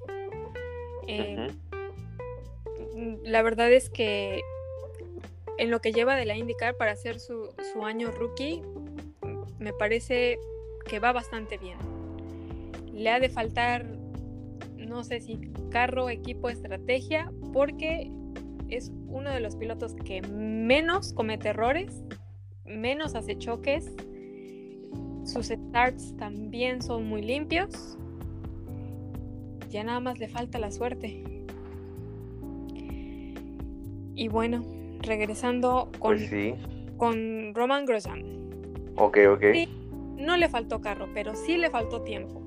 [1.07, 1.47] Eh,
[3.23, 4.41] la verdad es que
[5.57, 8.61] en lo que lleva de la IndyCar para hacer su, año rookie,
[9.59, 10.39] me parece
[10.85, 11.77] que va bastante bien.
[12.93, 13.85] Le ha de faltar,
[14.77, 18.11] no sé si carro, equipo, estrategia, porque
[18.71, 22.03] es uno de los pilotos que menos comete errores,
[22.65, 23.91] menos hace choques.
[25.25, 27.97] Sus starts también son muy limpios.
[29.69, 31.23] Ya nada más le falta la suerte.
[34.15, 34.63] Y bueno,
[35.01, 36.55] regresando con, pues sí.
[36.97, 38.23] con Roman Grosjean.
[38.95, 39.43] Ok, ok.
[40.17, 42.41] no le faltó carro, pero sí le faltó tiempo.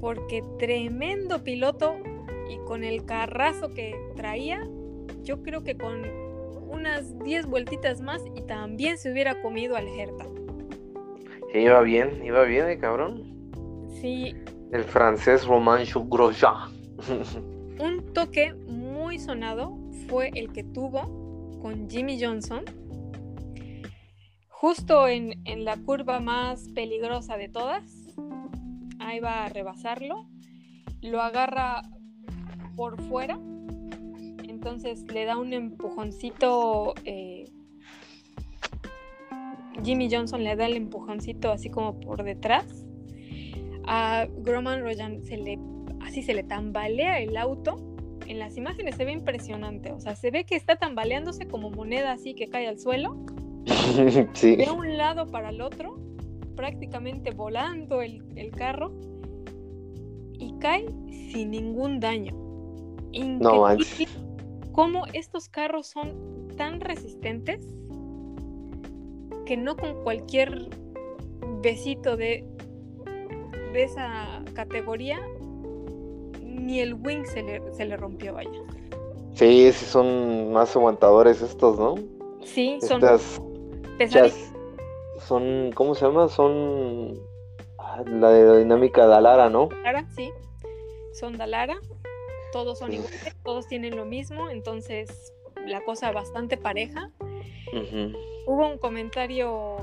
[0.00, 1.96] Porque tremendo piloto
[2.50, 4.68] y con el carrazo que traía,
[5.24, 6.02] yo creo que con
[6.68, 10.26] unas 10 vueltitas más y también se hubiera comido al Herta.
[11.52, 13.88] Sí, iba bien, iba bien, ¿eh, cabrón.
[14.00, 14.34] Sí.
[14.70, 16.72] El francés Roman Grosjean.
[17.78, 19.76] Un toque muy sonado
[20.08, 22.64] fue el que tuvo con Jimmy Johnson,
[24.48, 27.84] justo en, la curva más peligrosa de todas.
[28.98, 30.26] Ahí va a rebasarlo,
[31.00, 31.82] lo agarra
[32.76, 33.38] por fuera,
[34.64, 36.94] entonces le da un empujoncito.
[37.04, 37.44] Eh,
[39.82, 42.86] Jimmy Johnson le da el empujoncito así como por detrás.
[43.86, 45.58] A Groman Rojan se le,
[46.00, 47.76] así se le tambalea el auto
[48.26, 49.92] en las imágenes se ve impresionante.
[49.92, 53.18] O sea, se ve que está tambaleándose como moneda así que cae al suelo.
[53.66, 55.98] De un lado para el otro,
[56.56, 58.94] prácticamente volando el, carro.
[60.38, 62.34] Y cae sin ningún daño.
[63.12, 63.66] No
[64.74, 67.64] Cómo estos carros son tan resistentes
[69.46, 70.68] que no con cualquier
[71.62, 72.46] besito de,
[73.72, 75.18] de esa categoría
[76.42, 78.50] ni el wing se le, se le rompió, vaya.
[79.34, 81.94] Sí, sí son más aguantadores estos, ¿no?
[82.44, 83.02] Sí, son
[83.98, 84.52] Estas
[85.18, 86.28] son, ¿cómo se llama?
[86.28, 87.18] Son
[87.78, 89.68] ah, la de dinámica Dalara, ¿no?
[89.68, 90.32] Dalara, sí.
[91.12, 91.78] Son Dalara.
[92.54, 95.32] Todos son iguales, todos tienen lo mismo, entonces
[95.66, 97.10] la cosa bastante pareja.
[98.46, 99.78] Hubo un comentario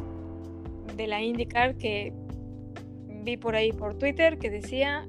[0.95, 2.13] de la IndyCar que
[3.25, 5.05] vi por ahí por Twitter que decía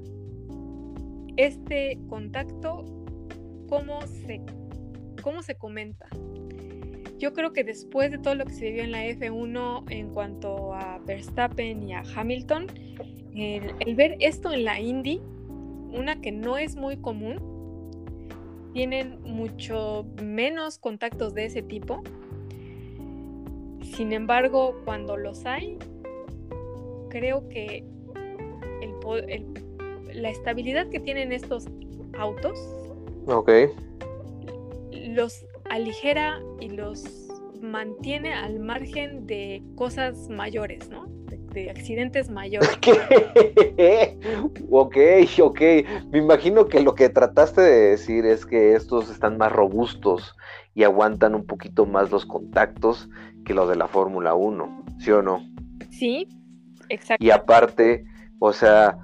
[1.37, 2.83] este contacto,
[3.69, 4.41] ¿cómo se,
[5.21, 6.09] cómo se comenta?
[7.17, 10.73] Yo creo que después de todo lo que se vivió en la F1 en cuanto
[10.73, 12.67] a Verstappen y a Hamilton,
[13.33, 15.21] el, ver esto en la Indy,
[15.93, 17.52] una que no es muy común,
[18.73, 22.01] tienen mucho menos contactos de ese tipo.
[23.81, 25.77] Sin embargo, cuando los hay,
[27.09, 27.85] creo que
[28.81, 28.93] el,
[29.29, 31.67] el, la estabilidad que tienen estos
[32.17, 32.59] autos
[34.91, 37.22] los aligera y los
[37.63, 41.05] mantiene al margen de cosas mayores, ¿no?
[41.53, 42.69] De, accidentes mayores.
[44.69, 44.97] ok,
[45.41, 45.61] ok.
[46.11, 50.35] Me imagino que lo que trataste de decir es que estos están más robustos
[50.75, 53.09] y aguantan un poquito más los contactos
[53.45, 55.41] que los de la Fórmula 1, ¿sí o no?
[55.91, 56.27] Sí,
[56.89, 57.23] exacto.
[57.23, 58.05] Y aparte,
[58.39, 58.97] o sea,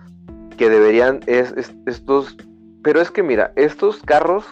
[0.57, 1.53] que deberían, es,
[1.85, 2.35] estos,
[2.83, 4.45] pero es que mira, estos carros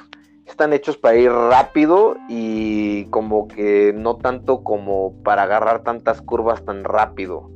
[0.47, 6.63] están hechos para ir rápido y como que no tanto como para agarrar tantas curvas
[6.63, 7.51] tan rápido.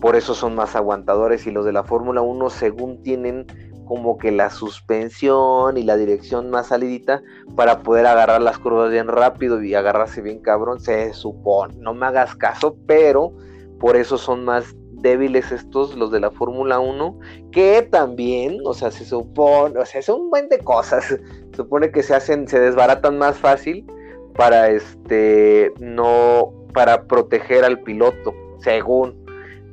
[0.00, 3.46] Por eso son más aguantadores y los de la Fórmula 1 según tienen
[3.86, 7.22] como que la suspensión y la dirección más salidita
[7.54, 11.74] para poder agarrar las curvas bien rápido y agarrarse bien cabrón, se supone.
[11.78, 13.32] No me hagas caso, pero
[13.78, 14.74] por eso son más
[15.06, 17.18] débiles estos, los de la Fórmula 1,
[17.52, 21.20] que también, o sea, se supone, o sea, es un buen de cosas, se
[21.56, 23.86] supone que se hacen, se desbaratan más fácil
[24.34, 29.24] para este, no, para proteger al piloto, según,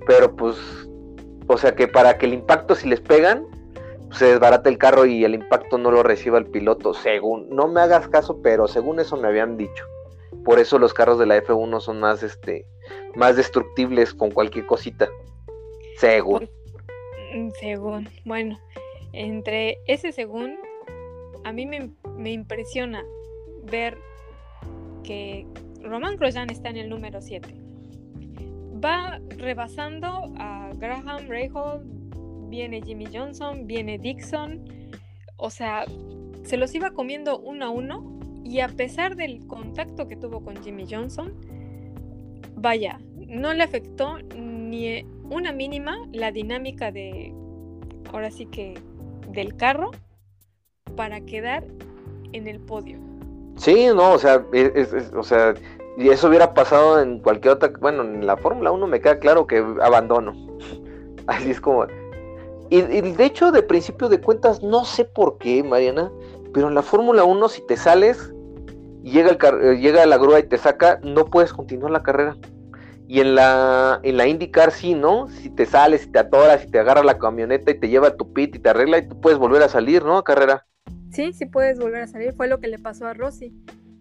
[0.06, 0.58] pero pues,
[1.48, 3.46] o sea, que para que el impacto si les pegan,
[4.08, 7.68] pues, se desbarata el carro y el impacto no lo reciba el piloto, según, no
[7.68, 9.86] me hagas caso, pero según eso me habían dicho.
[10.46, 12.66] Por eso los carros de la F1 son más este
[13.16, 15.10] más destructibles con cualquier cosita.
[15.98, 16.50] Según.
[17.34, 18.10] Mm, según.
[18.26, 18.60] Bueno,
[19.14, 20.58] entre ese según,
[21.44, 23.04] a mí me, impresiona
[23.64, 23.98] ver
[25.04, 25.46] que
[25.82, 27.48] Roman Grosjean está en el número 7.
[28.84, 31.84] Va rebasando a Graham Rahal,
[32.50, 34.64] viene Jimmy Johnson, viene Dixon.
[35.38, 35.86] O sea,
[36.44, 40.62] se los iba comiendo uno a uno y a pesar del contacto que tuvo con
[40.64, 41.34] Jimmy Johnson,
[42.64, 42.98] vaya,
[43.28, 47.32] no le afectó ni una mínima la dinámica de,
[48.12, 48.80] ahora sí que,
[49.30, 49.92] del carro
[50.96, 51.66] para quedar
[52.32, 52.98] en el podio.
[53.58, 54.44] Sí, no, o sea,
[55.16, 55.54] o sea,
[55.98, 59.46] y eso hubiera pasado en cualquier otra, bueno, en la Fórmula 1 me queda claro
[59.46, 60.34] que abandono.
[61.28, 61.86] Así es como...
[62.70, 66.12] Y, y, de hecho, de principio de cuentas, no sé por qué, Mariana,
[66.54, 68.33] pero en la Fórmula 1 si te sales
[69.04, 72.38] y llega, el eh, llega la grúa y te saca, no puedes continuar la carrera.
[73.06, 75.28] Y en la, en la IndyCar sí, ¿no?
[75.28, 78.16] Si te sales, si te atoras, si te agarra la camioneta y te lleva a
[78.16, 80.18] tu pit y te arregla y tú puedes volver a salir, ¿no?
[80.18, 80.66] A carrera.
[81.12, 82.32] Sí, sí puedes volver a salir.
[82.34, 83.54] Fue lo que le pasó a Rossi.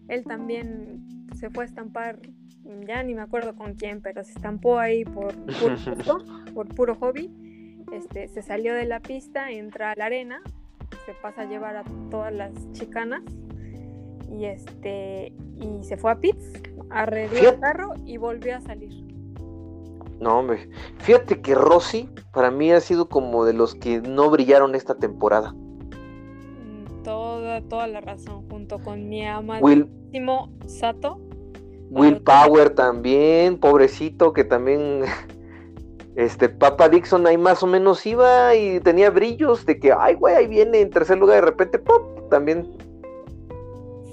[0.07, 2.21] Él también se fue a estampar,
[2.87, 5.35] ya ni me acuerdo con quién, pero se estampó ahí por
[6.05, 7.29] puro, por puro hobby.
[7.93, 10.43] Este, se salió de la pista, entra a la arena,
[11.07, 13.23] se pasa a llevar a todas las chicanas
[14.33, 16.45] y este y se fue a pits,
[16.91, 19.05] arregló el carro y volvió a salir.
[20.21, 20.69] No, hombre,
[20.99, 25.53] fíjate que Rossi para mí ha sido como de los que no brillaron esta temporada.
[25.53, 31.21] Mm, toda, toda la razón, junto con mi amadísimo Sato.
[31.91, 35.03] Will Power también, pobrecito, que también
[36.17, 40.37] este Papa Dixon ahí más o menos iba y tenía brillos de que, ay, güey,
[40.37, 42.31] ahí viene en tercer lugar, de repente, ¡pop!
[42.31, 42.67] También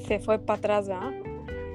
[0.09, 1.11] se fue para atrás, ¿verdad?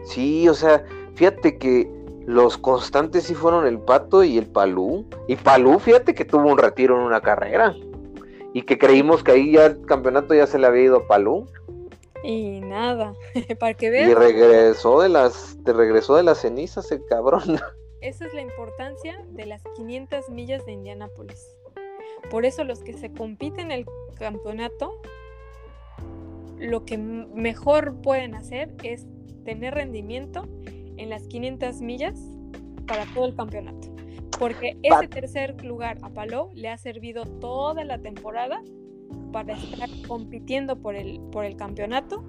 [0.02, 1.88] Sí, o sea, fíjate que
[2.26, 5.06] los constantes sí fueron el Pato y el Palú.
[5.28, 7.76] Y Palú, fíjate que tuvo un retiro en una carrera.
[8.52, 11.46] Y que creímos que ahí ya el campeonato ya se le había ido a Palú.
[12.24, 13.14] Y nada,
[13.60, 14.10] para que vean.
[14.10, 17.60] Y regresó de las, te regresó de las cenizas el cabrón.
[18.00, 21.56] Esa es la importancia de las 500 millas de Indianápolis.
[22.30, 23.86] Por eso los que se compiten el
[24.18, 25.00] campeonato,
[26.58, 29.06] lo que mejor pueden hacer es
[29.44, 30.46] tener rendimiento
[30.96, 32.18] en las 500 millas
[32.86, 33.88] para todo el campeonato.
[34.38, 38.62] Porque ese tercer lugar a Palou le ha servido toda la temporada
[39.32, 42.24] para estar compitiendo por el, por el campeonato.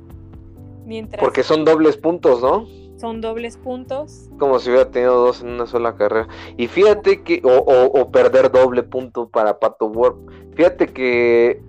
[0.86, 2.68] Mientras Porque son dobles puntos, ¿no?
[2.98, 4.30] Son dobles puntos.
[4.38, 6.28] Como si hubiera tenido dos en una sola carrera.
[6.58, 10.16] Y fíjate que, o, o, perder doble punto para Pato Ward.
[10.56, 11.62] Fíjate que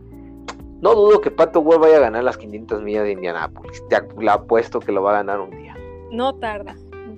[0.86, 3.82] no dudo que Pato Ward vaya a ganar las 500 millas de Indianápolis.
[3.88, 5.76] Te la apuesto que lo va a ganar un día.
[6.12, 6.76] No tarda.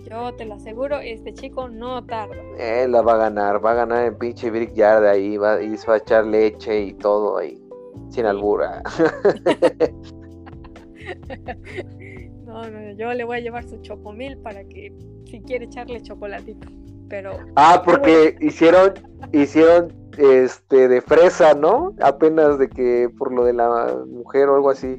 [0.09, 2.35] Yo te lo aseguro, este chico no tarda.
[2.59, 5.87] Él la va a ganar, va a ganar el pinche Brickyard ahí, va, y se
[5.87, 7.63] va a echar leche y todo ahí,
[8.09, 8.83] sin albura.
[12.47, 14.95] no, no, yo le voy a llevar su chocomil para que
[15.27, 16.69] si quiere echarle chocolatito.
[17.11, 17.33] Pero.
[17.57, 18.95] Ah, porque hicieron,
[19.33, 21.95] hicieron este de fresa, ¿no?
[22.03, 24.99] Apenas de que por lo de la mujer o algo así.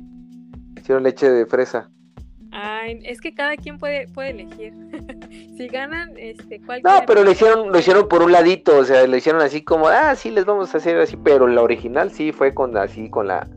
[0.78, 1.92] Hicieron leche de fresa.
[2.52, 4.74] Ay, es que cada quien puede, puede elegir.
[5.58, 6.94] si ganan, este, cualquier...
[6.94, 9.88] No, pero lo hicieron, lo hicieron por un ladito, o sea, lo hicieron así como,
[9.88, 13.28] ah, sí, les vamos a hacer así, pero la original sí fue con así, con
[13.28, 13.48] la,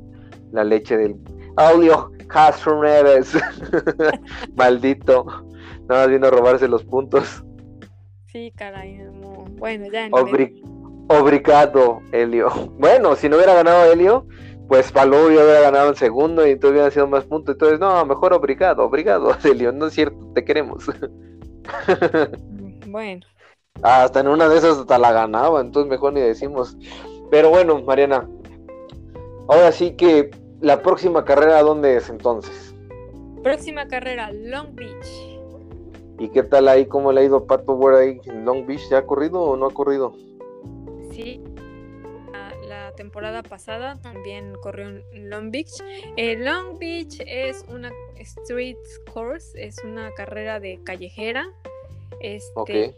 [0.52, 1.16] la leche del
[1.56, 3.34] audio Castro Neves.
[4.56, 5.24] Maldito.
[5.88, 7.44] Nada más vino a robarse los puntos.
[8.26, 8.98] Sí, caray,
[9.58, 10.08] bueno, ya.
[11.20, 12.48] Obrigado, Helio.
[12.78, 14.26] Bueno, si no hubiera ganado Helio,
[14.68, 17.54] pues Palou hubiera ganado el segundo y entonces hubiera sido más puntos.
[17.54, 19.72] Entonces, no, mejor obrigado, obrigado, Helio.
[19.72, 20.86] No es cierto, te queremos.
[22.86, 23.26] bueno.
[23.82, 26.76] Hasta en una de esas hasta la ganaba, entonces mejor ni decimos.
[27.30, 28.28] Pero bueno, Mariana,
[29.48, 32.74] ahora sí que la próxima carrera, ¿dónde es entonces?
[33.42, 35.32] Próxima carrera, Long Beach.
[36.18, 36.86] ¿Y qué tal ahí?
[36.86, 38.88] ¿Cómo le ha ido Pato Ward ahí en Long Beach?
[38.90, 40.12] ¿Ya ha corrido o no ha corrido?
[41.12, 41.40] Sí,
[42.66, 45.72] la, temporada pasada también corrió en Long Beach.
[46.16, 48.76] Eh, Long Beach es una street
[49.12, 51.46] course, es una carrera de callejera.
[52.20, 52.94] Este,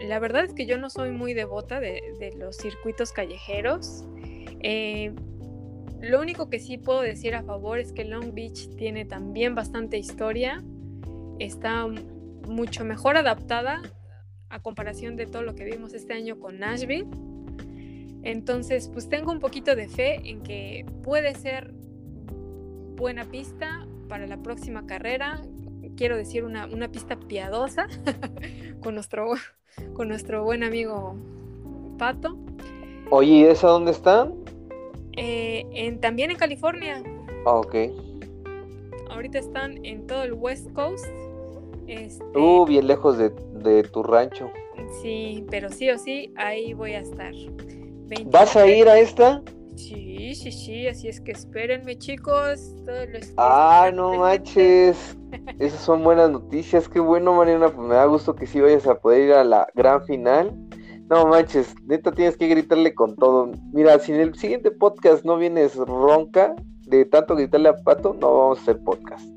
[0.00, 4.04] La verdad es que yo no soy muy devota de, los circuitos callejeros.
[4.60, 5.12] Eh,
[6.00, 9.98] lo único que sí puedo decir a favor es que Long Beach tiene también bastante
[9.98, 10.62] historia.
[11.38, 11.86] Está
[12.46, 13.82] mucho mejor adaptada
[14.54, 17.08] a comparación de todo lo que vimos este año con Nashville.
[18.22, 21.74] Entonces, pues tengo un poquito de fe en que puede ser
[22.96, 25.42] buena pista para la próxima carrera.
[25.96, 27.88] Quiero decir, una, pista piadosa
[28.80, 29.32] con, nuestro,
[29.92, 31.16] con nuestro buen amigo
[31.98, 32.38] Pato.
[33.10, 34.30] Oye, ¿y esa dónde está?
[35.16, 37.02] Eh, en, también en California.
[37.44, 37.74] Ah, ok.
[39.10, 41.06] Ahorita están en todo el West Coast.
[41.88, 43.30] Este, uh, bien lejos de,
[43.82, 44.50] tu rancho.
[45.02, 47.32] Sí, pero sí o sí, ahí voy a estar.
[48.26, 49.42] ¿Vas a ir a esta?
[49.76, 52.74] Sí, sí, sí, así es que espérenme chicos.
[53.36, 55.16] ah, no manches.
[55.58, 56.88] Esas son buenas noticias.
[56.88, 57.68] Qué bueno, Mariana.
[57.68, 60.54] Pues me da gusto que sí vayas a poder ir a la gran final.
[61.10, 63.50] No manches, neta tienes que gritarle con todo.
[63.72, 66.54] Mira, si en el siguiente podcast no vienes ronca
[66.86, 69.28] de tanto gritarle a Pato, no vamos a hacer podcast.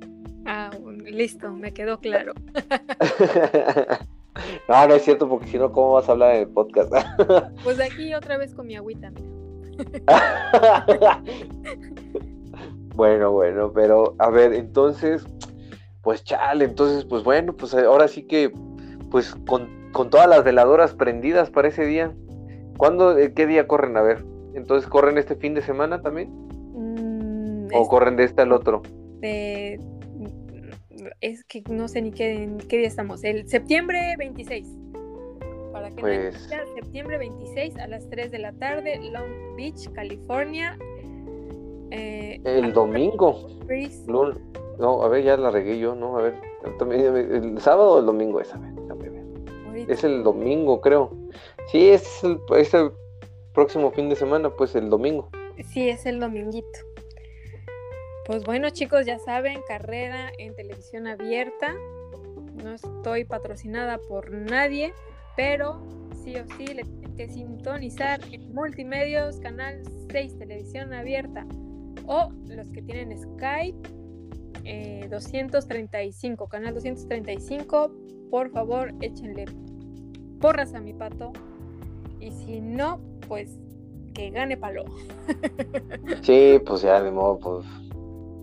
[0.46, 0.72] Ah,
[1.06, 2.34] listo, me quedó claro.
[4.70, 6.94] no, no es cierto, porque si no, ¿cómo vas a hablar en el podcast?
[7.64, 9.12] pues aquí otra vez con mi agüita,
[12.96, 15.24] bueno, bueno, pero a ver, entonces,
[16.02, 18.52] pues chale, entonces, pues bueno, pues ahora sí que,
[19.12, 22.14] pues con con todas las veladoras prendidas para ese día.
[22.78, 23.98] ¿Cuándo, eh, qué día corren?
[23.98, 24.24] A ver,
[24.54, 26.30] entonces corren este fin de semana también.
[26.76, 28.84] Mm, ¿O corren de este al otro?
[31.22, 33.24] Es que no sé ni qué, qué día estamos.
[33.24, 34.68] El septiembre 26.
[35.72, 36.50] Para que pues...
[36.76, 40.78] septiembre 26 a las 3 de la tarde, Long Beach, California.
[41.92, 43.48] Eh, el domingo.
[44.80, 46.18] No, a ver, ya la regué yo, ¿no?
[46.18, 46.36] A ver,
[46.82, 48.78] el sábado o el domingo es, a ver.
[49.88, 51.12] Es el domingo, creo.
[51.68, 52.92] Sí, es el, es el
[53.54, 55.30] próximo fin de semana, pues el domingo.
[55.72, 56.80] Sí, es el dominguito.
[58.28, 61.74] Pues bueno, chicos, ya saben, carrera en televisión abierta.
[62.62, 64.94] No estoy patrocinada por nadie,
[65.38, 71.48] pero sí o sí le tienen que sintonizar en Multimedios, Canal 6, Televisión Abierta.
[72.06, 73.90] O los que tienen Skype,
[75.08, 77.92] 235, eh, canal 235,
[78.30, 79.46] por favor, échenle
[80.42, 81.32] porras a mi pato.
[82.20, 83.58] Y si no, pues
[84.14, 84.84] que gane palo.
[86.24, 87.87] Sí, pues ya de modo, pues.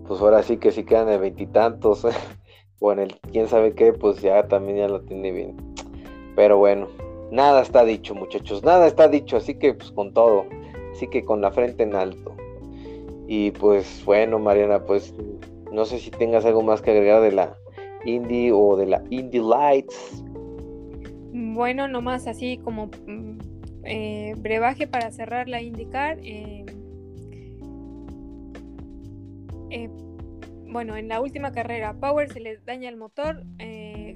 [0.07, 2.05] Pues ahora sí que si quedan de veintitantos,
[2.79, 5.55] o en el quién sabe qué, pues ya también ya lo tiene bien.
[6.35, 6.87] Pero bueno,
[7.31, 10.45] nada está dicho, muchachos, nada está dicho, así que pues con todo,
[10.91, 12.35] así que con la frente en alto.
[13.27, 15.13] Y pues bueno, Mariana, pues
[15.71, 17.57] no sé si tengas algo más que agregar de la
[18.05, 20.23] Indie o de la Indie Lights.
[21.33, 23.37] Bueno, nomás así como mm,
[23.83, 26.19] eh, brebaje para cerrar la IndyCar.
[26.21, 26.65] Eh,
[29.75, 29.89] eh,
[30.67, 33.43] bueno, en la última carrera, Power se le daña el motor.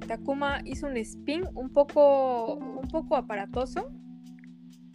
[0.07, 3.91] Takuma hizo un spin un poco, un poco aparatoso.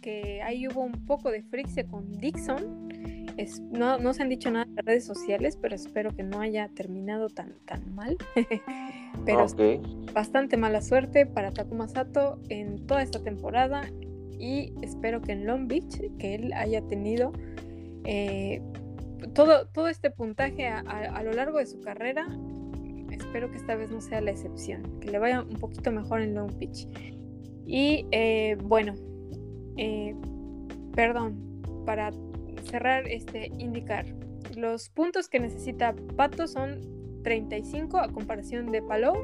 [0.01, 2.85] Que ahí hubo un poco de fricción con Dixon
[3.71, 7.29] no, se han dicho nada en las redes sociales, pero espero que no haya terminado
[7.29, 8.17] tan, tan mal.
[9.25, 9.45] pero
[10.13, 13.83] bastante mala suerte para Takuma Sato en toda esta temporada
[14.39, 17.33] y espero que en Long Beach, que él haya tenido
[18.03, 18.61] eh,
[19.33, 22.27] todo, todo este puntaje a, lo largo de su carrera,
[23.11, 26.35] espero que esta vez no sea la excepción, que le vaya un poquito mejor en
[26.35, 26.87] Long Beach.
[27.65, 28.93] Y eh, bueno,
[29.77, 30.15] eh,
[30.93, 32.11] perdón, para
[32.65, 34.05] cerrar este indicar.
[34.55, 36.81] Los puntos que necesita Pato son
[37.23, 39.15] 35 a comparación de Palou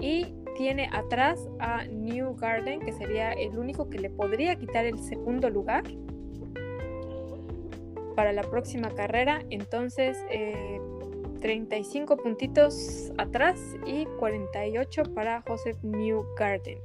[0.00, 4.98] y tiene atrás a New Garden que sería el único que le podría quitar el
[4.98, 5.84] segundo lugar
[8.20, 9.42] para la próxima carrera.
[9.48, 10.14] Entonces,
[11.40, 16.78] 35 eh, puntitos atrás y 48 para Joseph New Garden.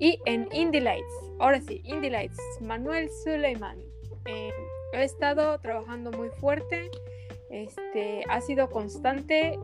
[0.00, 3.78] Y en Indy Lights, ahora sí, Indy Lights, Manuel Suleiman.
[4.24, 4.50] Eh,
[4.92, 6.90] He estado trabajando muy fuerte,
[7.50, 9.60] este, ha sido constante,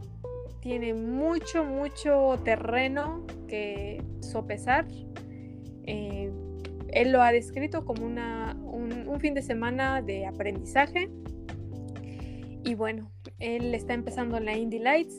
[0.61, 4.87] tiene mucho, mucho terreno que sopesar.
[5.89, 6.31] Eh,
[6.97, 11.11] él lo ha descrito como una, un, un, fin de semana de aprendizaje.
[12.65, 15.15] Y bueno, él está empezando en la Indy Lights.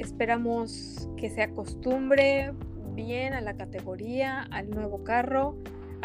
[0.00, 2.52] Esperamos que se acostumbre
[2.94, 5.56] bien a la categoría, al nuevo carro.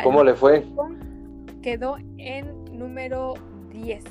[0.04, 0.64] ¿Cómo le fue?
[1.64, 3.34] Quedó en número
[3.72, 4.04] 10.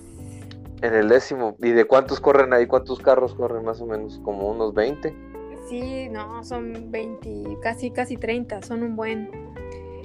[0.83, 1.55] En el décimo.
[1.61, 2.67] ¿Y de cuántos corren ahí?
[2.67, 4.19] ¿Cuántos carros corren más o menos?
[4.25, 5.15] ¿Como unos 20?
[5.69, 9.31] Sí, no, son 20, casi, casi 30, son un buen.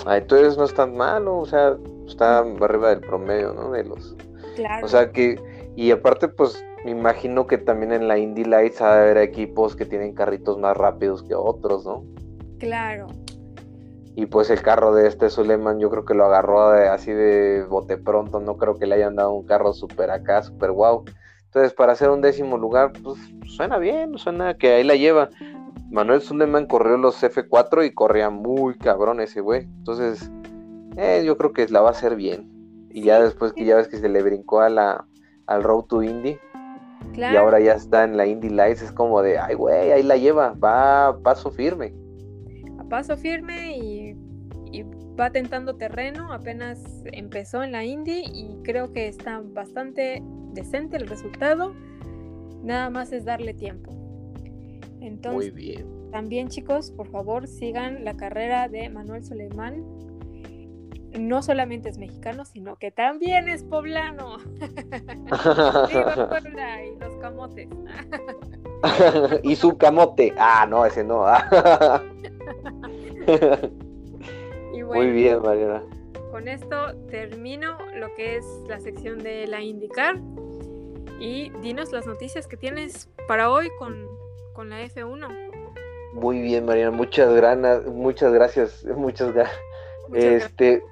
[0.07, 1.77] Ah, entonces no es tan malo, o sea,
[2.07, 3.71] está arriba del promedio, ¿no?
[3.71, 4.15] De los.
[4.55, 4.85] Claro.
[4.85, 5.39] O sea que,
[5.75, 9.75] y aparte, pues me imagino que también en la Indy Lights ha de haber equipos
[9.75, 12.03] que tienen carritos más rápidos que otros, ¿no?
[12.57, 13.07] Claro,
[14.17, 17.97] y pues el carro de este Suleiman yo creo que lo agarró así de bote
[17.97, 21.05] pronto, no creo que le hayan dado un carro súper acá, súper wow.
[21.45, 25.29] Entonces para hacer un décimo lugar, pues suena bien, suena que ahí la lleva.
[25.91, 29.63] Manuel Suleiman corrió los F4 y corría muy cabrón ese güey.
[29.63, 30.31] Entonces,
[30.97, 32.51] eh, yo creo que la va a hacer bien.
[32.89, 35.07] Y ya después que ya ves que se le brincó a la,
[35.45, 36.37] al Road to Indy.
[37.15, 40.17] Y ahora ya está en la Indy Lights, es como de, ay güey, ahí la
[40.17, 41.93] lleva, va a paso firme
[42.87, 44.15] paso firme y,
[45.19, 46.31] va tentando terreno.
[46.31, 50.21] Apenas empezó en la Indy y creo que está bastante
[50.53, 51.73] decente el resultado.
[52.61, 54.06] Nada más es darle tiempo.
[55.01, 56.11] Entonces, Muy bien.
[56.11, 59.83] También chicos, por favor sigan la carrera de Manuel Soleimán.
[61.17, 64.37] No solamente es mexicano, sino que también es poblano.
[65.89, 67.69] y los camotes.
[69.43, 70.33] y su camote.
[70.37, 71.25] Ah, no, ese no.
[74.93, 75.83] Muy bien, Mariana.
[76.31, 80.19] Con esto termino lo que es la sección de la indicar
[81.19, 84.05] y dinos las noticias que tienes para hoy con,
[84.65, 85.27] la F1.
[86.13, 89.59] Muy bien, Mariana, muchas gracias, muchas gracias, muchas gracias.
[90.13, 90.83] Este,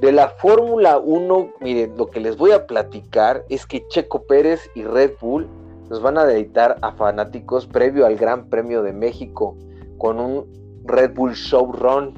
[0.00, 4.68] de la Fórmula 1, miren, lo que les voy a platicar es que Checo Pérez
[4.74, 5.48] y Red Bull
[5.88, 9.56] nos van a dedicar a fanáticos previo al Gran Premio de México
[9.98, 10.46] con un
[10.84, 12.14] Red Bull Showrun.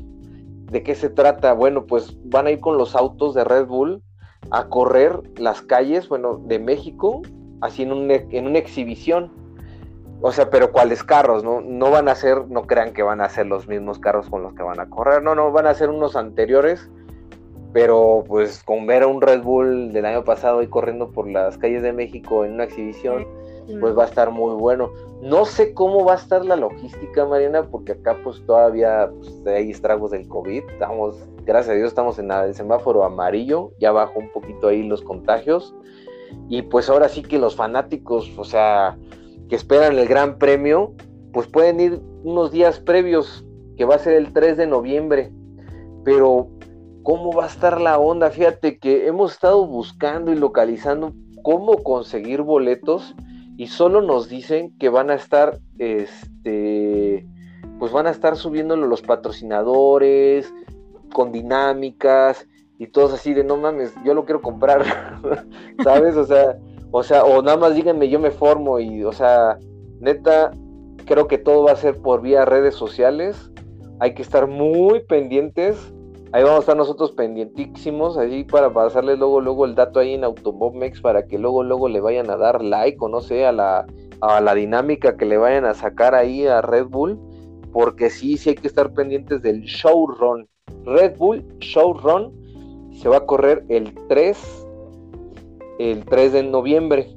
[0.70, 1.53] ¿De qué se trata?
[1.53, 4.03] Bueno, pues van a ir con los autos de Red Bull
[4.51, 7.22] a correr las calles, bueno, de México,
[7.61, 9.31] así en, un, en una exhibición.
[10.21, 11.45] O sea, pero ¿cuáles carros?
[11.45, 14.43] No, no van a ser, no crean que van a ser los mismos carros con
[14.43, 16.89] los que van a correr, no, no, van a ser unos anteriores,
[17.73, 21.59] pero pues con ver a un Red Bull del año pasado ahí corriendo por las
[21.59, 23.27] calles de México en una exhibición,
[23.81, 24.93] pues va a estar muy bueno.
[25.23, 29.71] No sé cómo va a estar la logística, Mariana, porque acá pues todavía pues, hay
[29.71, 30.62] estragos del COVID.
[30.71, 35.03] Estamos, gracias a Dios, estamos en el semáforo amarillo, ya bajó un poquito ahí los
[35.03, 35.75] contagios.
[36.49, 38.97] Y pues ahora sí que los fanáticos, o sea,
[39.49, 40.95] que esperan el gran premio,
[41.32, 43.45] pues pueden ir unos días previos,
[43.76, 45.32] que va a ser el 3 de noviembre.
[46.05, 46.49] Pero,
[47.03, 48.30] ¿cómo va a estar la onda?
[48.30, 53.14] Fíjate que hemos estado buscando y localizando cómo conseguir boletos
[53.57, 57.26] y solo nos dicen que van a estar, este,
[57.78, 60.53] pues van a estar subiéndolo los patrocinadores,
[61.12, 62.47] con dinámicas
[62.78, 64.84] y todos así de no mames, yo lo quiero comprar,
[65.84, 66.16] ¿sabes?
[66.16, 66.59] O sea,
[66.97, 69.59] o sea, o nada más díganme, yo me formo y, o sea,
[69.99, 70.53] neta,
[71.07, 73.51] creo que todo va a ser por vía redes sociales.
[73.99, 75.92] Hay que estar muy pendientes.
[76.30, 80.22] Ahí vamos a estar nosotros pendientísimos, allí para pasarles luego, luego el dato ahí en
[80.22, 83.86] Automobmex para que luego, luego le vayan a dar like o no sé, a la,
[84.20, 87.18] a la dinámica que le vayan a sacar ahí a Red Bull.
[87.72, 90.47] Porque sí, sí hay que estar pendientes del showrun.
[90.84, 92.32] Red Bull Showrun
[92.92, 94.64] se va a correr el 3,
[95.79, 97.09] el 3 de noviembre.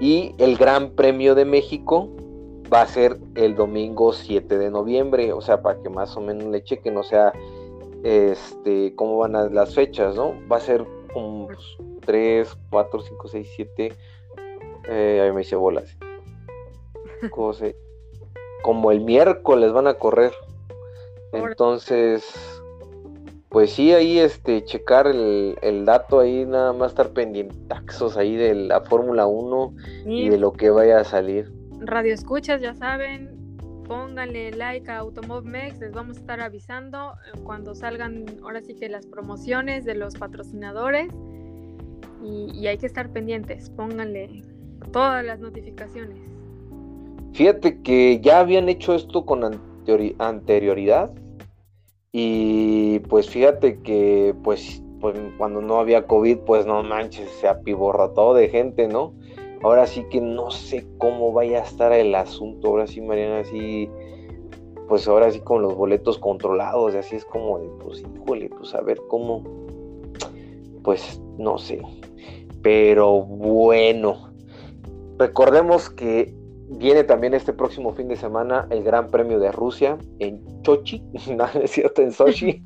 [0.00, 2.08] Y el Gran Premio de México
[2.72, 6.44] va a ser el domingo 7 de noviembre, o sea, para que más o menos
[6.44, 7.32] le chequen, o sea,
[8.04, 10.34] este, cómo van a, las fechas, ¿no?
[10.50, 11.48] Va a ser como
[12.06, 13.92] 3, 4, 5, 6, 7,
[14.88, 15.96] ahí me hice bolas.
[18.62, 20.32] como el miércoles van a correr.
[21.32, 22.59] Entonces,
[23.50, 28.54] pues sí, ahí este, checar el, el dato ahí, nada más estar pendientaxos ahí de
[28.54, 29.74] la Fórmula 1
[30.06, 33.30] y de lo que vaya a salir radio escuchas, ya saben,
[33.86, 38.88] pónganle like a Automobmex, les vamos a estar avisando eh, cuando salgan ahora sí que
[38.88, 41.08] las promociones de los patrocinadores
[42.22, 44.42] y, hay que estar pendientes, pónganle
[44.92, 46.18] todas las notificaciones.
[47.32, 49.58] Fíjate que ya habían hecho esto con
[50.18, 51.10] anterioridad
[52.12, 57.48] y pues fíjate que pues, pues cuando no había COVID pues no manches, se
[58.14, 59.14] todo de gente, ¿no?
[59.62, 62.68] Ahora sí que no sé cómo vaya a estar el asunto.
[62.68, 63.90] Ahora sí, Mariana, así,
[64.88, 68.74] pues ahora sí con los boletos controlados, y así es como de, pues híjole, pues
[68.74, 69.44] a ver cómo,
[70.82, 71.82] pues no sé.
[72.62, 74.32] Pero bueno,
[75.18, 76.34] recordemos que
[76.70, 81.02] viene también este próximo fin de semana el Gran Premio de Rusia en Chochi,
[81.36, 82.62] no es cierto, en Sochi,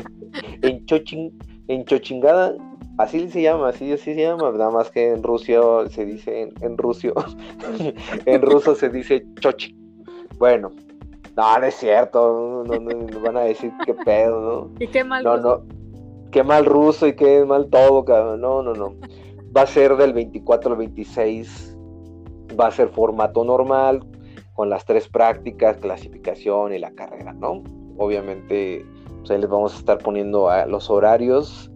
[0.62, 1.38] en Chochin,
[1.68, 2.56] en Chochingada,
[2.98, 6.52] Así se llama, así, así se llama, nada más que en Rusia se dice, en,
[6.60, 7.14] en Rusio,
[8.26, 9.74] en ruso se dice chochi.
[10.38, 10.72] Bueno,
[11.36, 14.84] no, no es cierto, no, no, van a decir qué pedo, ¿no?
[14.84, 15.64] Y qué mal no, ruso.
[15.66, 18.42] No, qué mal ruso y qué mal todo, cabrón.
[18.42, 18.94] No, no, no.
[19.56, 21.71] Va a ser del 24 al 26,
[22.58, 24.04] va a ser formato normal,
[24.54, 27.62] con las tres prácticas, clasificación y la carrera, ¿no?
[27.98, 28.84] Obviamente,
[29.18, 31.70] pues ahí les vamos a estar poniendo a los horarios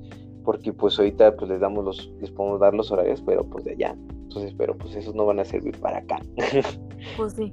[0.47, 3.73] porque pues ahorita pues les damos los, les podemos dar los horarios, pero pues de
[3.73, 3.97] allá.
[4.09, 6.21] Entonces, pero pues esos no van a servir para acá.
[7.17, 7.53] Pues sí.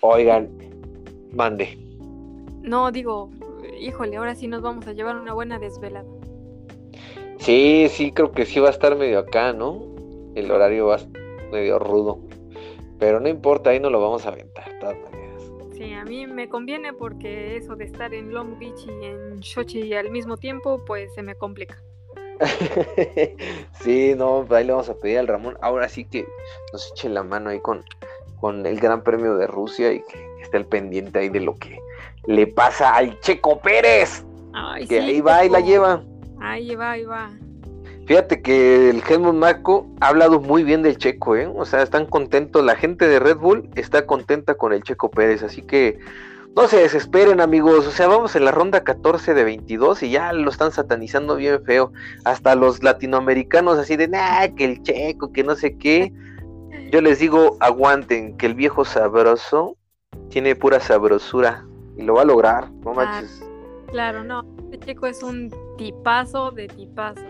[0.00, 0.48] Oigan,
[1.32, 1.76] mande.
[2.62, 3.30] No, digo,
[3.78, 6.08] híjole, ahora sí nos vamos a llevar una buena desvelada.
[7.38, 9.82] Sí, sí, creo que sí va a estar medio acá, ¿no?
[10.34, 11.22] El horario va a estar
[11.52, 12.20] medio rudo.
[12.98, 15.42] Pero no importa, ahí no lo vamos a aventar, de todas maneras.
[15.74, 19.92] Sí, a mí me conviene porque eso de estar en Long Beach y en Sochi
[19.94, 21.76] al mismo tiempo, pues se me complica.
[23.80, 25.56] sí, no, ahí le vamos a pedir al Ramón.
[25.60, 26.26] Ahora sí que
[26.72, 27.84] nos eche la mano ahí con,
[28.40, 31.78] con el Gran Premio de Rusia y que, esté al pendiente ahí de lo que
[32.26, 34.24] le pasa al Checo Pérez.
[34.88, 36.04] que ahí va y la lleva.
[36.40, 37.30] Ahí va, ahí va.
[38.06, 41.46] Fíjate que el Helmut Marco ha hablado muy bien del Checo, ¿eh?
[41.46, 45.42] O sea, están contentos, la gente de Red Bull está contenta con el Checo Pérez,
[45.42, 45.98] así que
[46.54, 47.86] no se desesperen, amigos.
[47.86, 51.64] O sea, vamos en la ronda 14 de 22 y ya lo están satanizando bien
[51.64, 51.92] feo.
[52.24, 56.12] Hasta los latinoamericanos así de, nah, que el checo, que no sé qué.
[56.92, 59.76] Yo les digo, aguanten, que el viejo sabroso
[60.28, 63.44] tiene pura sabrosura y lo va a lograr, no ah, manches.
[63.90, 67.24] Claro, no, el checo es un tipazo de tipazos.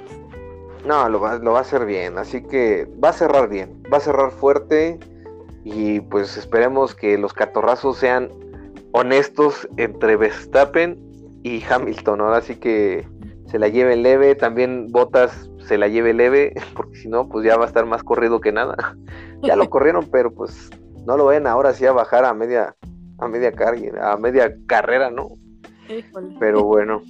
[0.84, 3.98] No, lo va, lo va a hacer bien, así que va a cerrar bien, va
[3.98, 4.98] a cerrar fuerte
[5.64, 8.28] y pues esperemos que los catorrazos sean
[8.92, 11.02] honestos entre Verstappen
[11.42, 12.20] y Hamilton.
[12.20, 13.06] Ahora sí que
[13.46, 17.56] se la lleve leve, también Botas se la lleve leve, porque si no, pues ya
[17.56, 18.96] va a estar más corrido que nada.
[19.42, 20.70] ya lo corrieron, pero pues
[21.06, 22.76] no lo ven ahora sí a bajar a media,
[23.18, 25.30] a media carga, a media carrera, ¿no?
[26.38, 27.02] Pero bueno.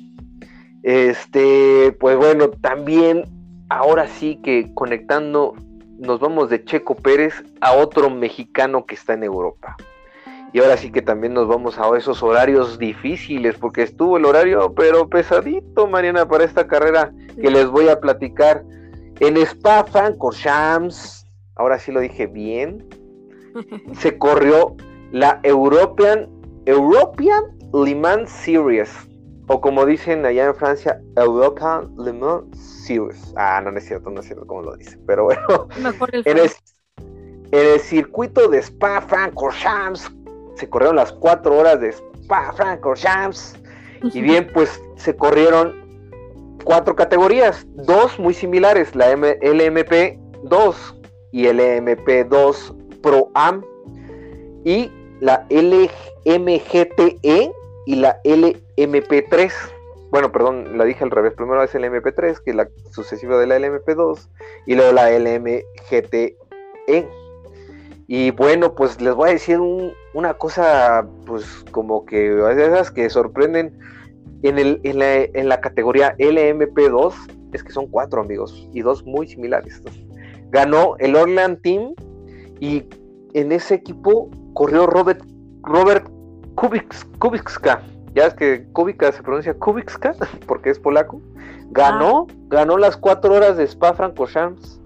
[0.83, 3.25] Este, pues bueno, también
[3.69, 5.55] ahora sí que conectando,
[5.99, 9.77] nos vamos de Checo Pérez a otro mexicano que está en Europa.
[10.53, 14.73] Y ahora sí que también nos vamos a esos horarios difíciles, porque estuvo el horario,
[14.75, 18.63] pero pesadito, Mariana, para esta carrera que les voy a platicar.
[19.19, 22.87] En Spa Francorchamps, ahora sí lo dije bien,
[23.95, 24.77] se corrió
[25.11, 26.29] la European,
[26.67, 28.91] European Le Mans Series,
[29.47, 33.35] o como dicen allá en Francia, European Le Mans Series.
[33.37, 35.69] Ah, no, no es cierto, no es cierto como lo dice, pero bueno.
[35.83, 36.39] Mejor el En
[37.53, 40.11] el circuito de Spa Francorchamps
[40.57, 43.57] se corrieron las cuatro horas de Spa Francorchamps.
[44.13, 45.75] Y bien, pues se corrieron
[46.65, 50.97] cuatro categorías, dos muy similares, la LMP 2
[51.33, 53.65] y el LMP2 Pro Am
[54.65, 54.91] y
[55.21, 56.35] la LMGTE
[57.87, 59.51] y la LMP3.
[60.11, 61.35] Bueno, perdón, la dije al revés.
[61.35, 64.29] Primero es el MP3, que es la sucesiva de la LMP2,
[64.67, 66.37] y luego la LMGTE.
[68.07, 69.59] Y bueno, pues les voy a decir
[70.13, 73.79] una cosa, pues como que esas que sorprenden.
[74.43, 77.15] En, el, en, la, en la categoría LMP2,
[77.55, 79.81] es que son cuatro amigos, y dos muy similares.
[80.51, 81.95] Ganó el Orland Team,
[82.61, 82.85] y
[83.33, 85.23] en ese equipo corrió Robert,
[85.63, 86.07] Robert
[86.55, 87.83] Kubicska.
[88.15, 90.15] Ya es que Kubica se pronuncia Kubicska
[90.47, 91.21] porque es polaco.
[91.71, 92.35] Ganó, ah.
[92.49, 94.81] ganó las cuatro horas de Spa Francorchamps.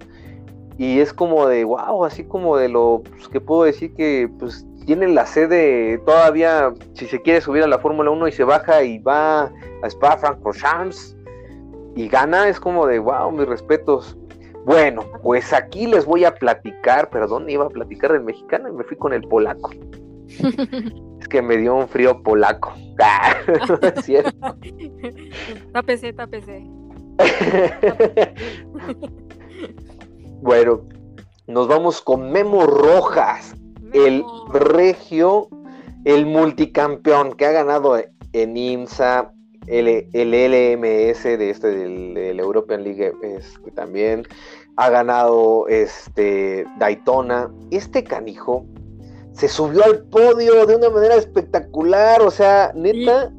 [0.79, 4.64] Y es como de wow, así como de lo pues, que puedo decir que pues
[4.87, 8.83] tienen la sede todavía, si se quiere subir a la Fórmula 1 y se baja
[8.85, 9.43] y va
[9.83, 11.16] a Spa Francorchamps
[11.97, 14.16] y gana, es como de wow, mis respetos.
[14.64, 18.85] Bueno, pues aquí les voy a platicar, perdón, iba a platicar del mexicano y me
[18.85, 19.71] fui con el polaco.
[21.29, 22.72] es que me dio un frío polaco.
[23.01, 23.37] Ah,
[23.95, 24.57] es cierto.
[25.72, 26.66] Tápese, tápese.
[30.43, 30.83] bueno,
[31.47, 33.55] nos vamos con Memo Rojas,
[33.93, 35.49] el regio,
[36.05, 37.97] el multicampeón que ha ganado
[38.33, 39.33] en IMSA,
[39.68, 44.26] el, LMS de este del, European League este, también
[44.76, 47.49] ha ganado este Daytona.
[47.70, 48.66] Este canijo
[49.39, 53.32] se subió al podio de una manera espectacular, o sea, neta,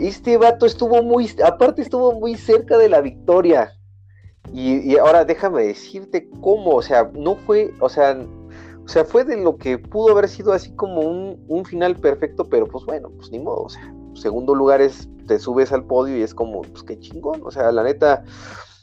[0.00, 3.72] este vato estuvo muy, aparte estuvo muy cerca de la victoria.
[4.52, 8.18] Y, ahora déjame decirte cómo, o sea, no fue, o sea,
[8.84, 12.48] o sea, fue de lo que pudo haber sido así como un, un final perfecto,
[12.48, 16.16] pero pues bueno, pues ni modo, o sea, segundo lugar es, te subes al podio
[16.16, 18.24] y es como, pues qué chingón, o sea, la neta,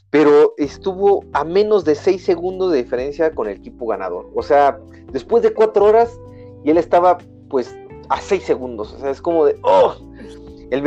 [0.08, 4.78] pero estuvo a menos de seis segundos de diferencia con el equipo ganador, o sea,
[5.12, 6.18] después de cuatro horas
[6.64, 7.76] y él estaba pues
[8.08, 8.92] a 6 segundos.
[8.94, 9.94] O sea, es como de, ¡oh!
[10.70, 10.82] El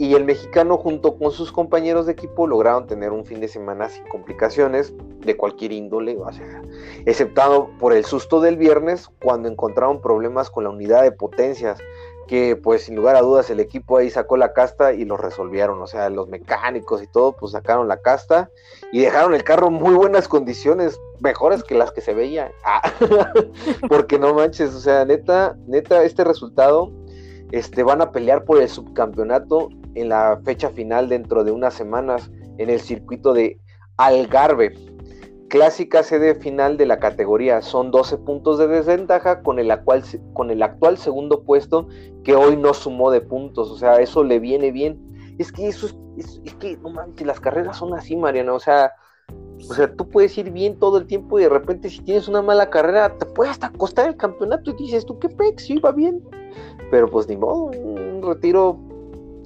[0.00, 3.90] y el mexicano junto con sus compañeros de equipo lograron tener un fin de semana
[3.90, 6.62] sin complicaciones de cualquier índole, o sea,
[7.04, 11.78] exceptado por el susto del viernes cuando encontraron problemas con la unidad de potencias
[12.26, 15.82] que pues sin lugar a dudas el equipo ahí sacó la casta y lo resolvieron,
[15.82, 18.48] o sea, los mecánicos y todo pues sacaron la casta
[18.92, 22.82] y dejaron el carro en muy buenas condiciones, mejores que las que se veía, ah,
[23.88, 26.92] porque no manches, o sea, neta, neta, este resultado,
[27.52, 32.30] este, van a pelear por el subcampeonato en la fecha final dentro de unas semanas
[32.58, 33.58] en el circuito de
[33.96, 34.74] Algarve,
[35.50, 37.60] clásica sede final de la categoría.
[37.60, 41.88] Son 12 puntos de desventaja con el, actual, con el actual segundo puesto
[42.24, 43.70] que hoy no sumó de puntos.
[43.70, 44.98] O sea, eso le viene bien.
[45.40, 45.86] Es que eso
[46.18, 48.52] es, es, que, no manches, las carreras son así, Mariana.
[48.52, 48.92] O sea,
[49.70, 52.42] o sea, tú puedes ir bien todo el tiempo y de repente si tienes una
[52.42, 55.64] mala carrera te puede hasta costar el campeonato y dices, ¿tú qué pex?
[55.64, 56.22] Sí, va bien.
[56.90, 58.78] Pero pues ni modo, un retiro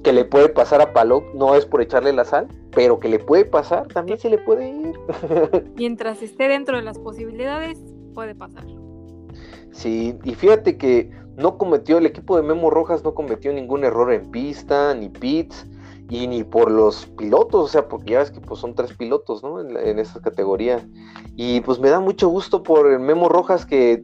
[0.03, 3.19] que le puede pasar a Palop, no es por echarle la sal, pero que le
[3.19, 4.99] puede pasar, también se le puede ir.
[5.77, 7.79] Mientras esté dentro de las posibilidades,
[8.13, 8.65] puede pasar.
[9.71, 14.11] Sí, y fíjate que no cometió, el equipo de Memo Rojas no cometió ningún error
[14.11, 15.65] en pista, ni pits,
[16.09, 19.43] y ni por los pilotos, o sea, porque ya ves que pues son tres pilotos,
[19.43, 19.59] ¿no?
[19.59, 20.87] En, en esa categoría.
[21.35, 24.03] Y pues me da mucho gusto por el Memo Rojas que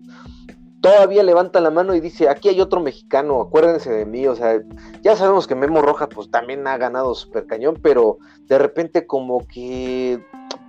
[0.82, 4.62] todavía levanta la mano y dice, aquí hay otro mexicano, acuérdense de mí, o sea,
[5.02, 9.46] ya sabemos que Memo Rojas pues también ha ganado super cañón, pero de repente como
[9.48, 10.20] que,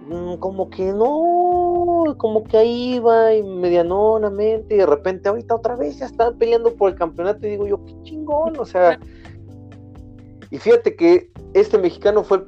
[0.06, 5.76] mm, como que no, como que ahí va y medianonamente, y de repente ahorita otra
[5.76, 9.00] vez ya están peleando por el campeonato y digo yo, qué chingón, o sea,
[10.52, 12.44] y fíjate que este mexicano fue,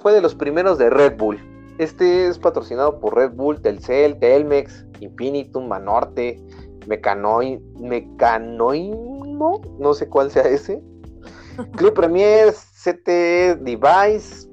[0.00, 1.38] fue de los primeros de Red Bull.
[1.78, 6.42] Este es patrocinado por Red Bull, Telcel, Telmex, Infinitum, Manorte,
[6.88, 10.82] Mecanoin, Mecanoimo, no sé cuál sea ese.
[11.76, 14.48] Club Premier, CT Device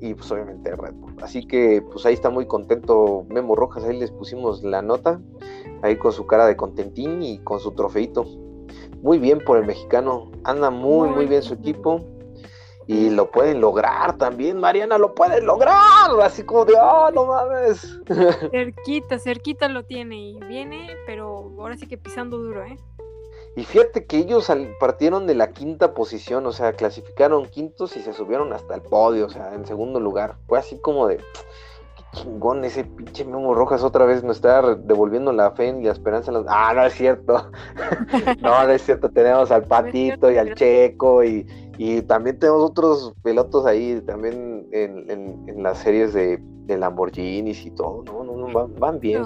[0.00, 1.16] y pues obviamente Red Bull.
[1.22, 5.20] Así que pues ahí está muy contento Memo Rojas, ahí les pusimos la nota,
[5.82, 8.24] ahí con su cara de contentín y con su trofeito.
[9.02, 12.13] Muy bien por el mexicano, anda muy muy bien su equipo
[12.86, 17.98] y lo pueden lograr también, Mariana, lo pueden lograr, así como de, oh, no mames.
[18.50, 22.78] Cerquita, cerquita lo tiene y viene, pero ahora sí que pisando duro, ¿eh?
[23.56, 28.12] Y fíjate que ellos partieron de la quinta posición, o sea, clasificaron quintos y se
[28.12, 30.36] subieron hasta el podio, o sea, en segundo lugar.
[30.48, 35.32] Fue así como de, qué chingón, ese pinche Memo Rojas otra vez nos está devolviendo
[35.32, 36.32] la fe y la esperanza.
[36.48, 37.52] Ah, no es cierto.
[38.42, 39.08] no, no es cierto.
[39.10, 41.46] Tenemos al Patito y al Checo y,
[42.02, 48.02] también tenemos otros pilotos ahí también en, las series de, Lamborghinis y todo.
[48.04, 49.24] No, no, no, van, bien.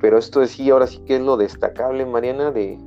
[0.00, 2.78] Pero esto sí, ahora sí que es lo destacable, Mariana, de,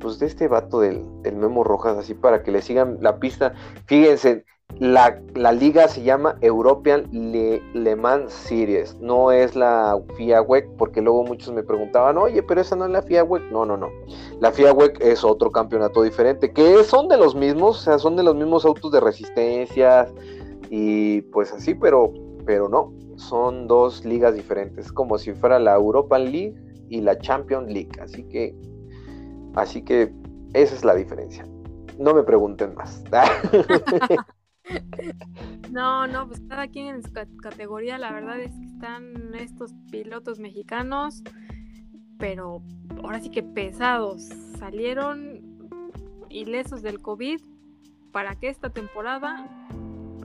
[0.00, 3.54] pues de este vato del, del Memo Rojas, así para que le sigan la pista.
[3.86, 4.44] Fíjense,
[4.78, 11.24] la, liga se llama European Le, Mans Series, no es la FIA WEC, porque luego
[11.24, 13.50] muchos me preguntaban, oye, pero esa no es la FIA WEC.
[13.50, 13.88] No, no, no.
[14.40, 18.16] La FIA WEC es otro campeonato diferente, que son de los mismos, o sea, son
[18.16, 20.08] de los mismos autos de resistencia
[20.68, 22.12] y pues así, pero,
[22.44, 26.54] pero no, son dos ligas diferentes, como si fuera la European League
[26.90, 27.92] y la Champions League.
[28.02, 28.54] Así que,
[29.54, 30.12] así que
[30.52, 31.46] esa es la diferencia.
[31.98, 33.02] No me pregunten más.
[35.70, 40.38] No, no, pues cada quien en su categoría, la verdad es que están estos pilotos
[40.38, 41.22] mexicanos,
[42.18, 42.62] pero
[43.02, 45.40] ahora sí que pesados, salieron
[46.30, 47.40] ilesos del COVID
[48.12, 49.68] para que esta temporada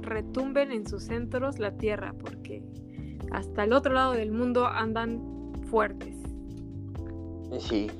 [0.02, 2.64] retumben en sus centros la tierra, porque
[3.32, 5.22] hasta el otro lado del mundo andan
[5.70, 6.16] fuertes.
[7.60, 7.92] Sí,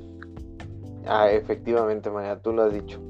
[1.06, 3.00] ah, efectivamente, María, tú lo has dicho.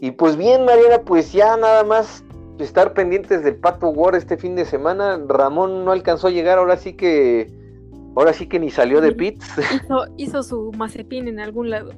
[0.00, 2.24] Y pues bien, Mariana, pues ya nada más
[2.58, 5.20] estar pendientes del Pato War este fin de semana.
[5.26, 7.50] Ramón no alcanzó a llegar, ahora sí que
[8.14, 9.46] ahora sí que ni salió de pits.
[10.16, 11.92] Hizo, su mazepín en algún lado.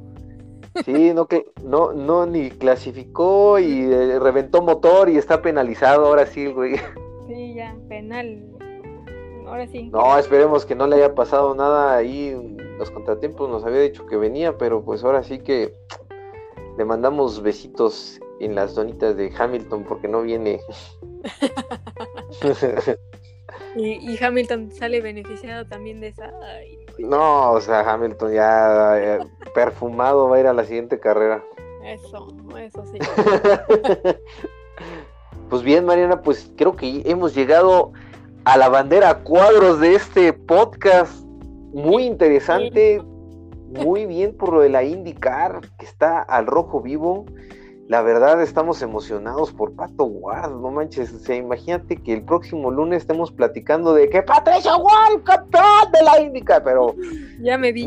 [0.85, 6.27] Sí, no que no no ni clasificó y eh, reventó motor y está penalizado ahora
[6.27, 6.77] sí, güey.
[7.29, 8.43] Sí, ya, penal.
[9.47, 9.91] Ahora sí.
[9.91, 12.57] No, esperemos que no le haya pasado nada ahí.
[12.79, 15.75] Los contratiempos nos había dicho que venía, pero pues ahora sí que
[16.79, 20.61] le mandamos besitos en las donitas de Hamilton porque no viene.
[23.77, 26.33] y, Hamilton sale beneficiado también de esa.
[26.99, 29.19] no, o sea, Hamilton ya eh,
[29.55, 31.43] perfumado va a ir a la siguiente carrera.
[31.85, 32.99] Eso, eso sí.
[35.51, 37.93] pues bien, Mariana, pues creo que hemos llegado
[38.45, 41.25] a la bandera cuadros de este podcast.
[41.73, 43.03] Muy interesante
[43.69, 47.27] muy bien por lo de la IndyCar, que está al rojo vivo.
[47.87, 52.71] La verdad estamos emocionados por Pato Ward, no manches, o sea, imagínate que el próximo
[52.71, 56.95] lunes estemos platicando de que Patricia Ward, campeón de la IndyCar, pero
[57.41, 57.87] ya me vi.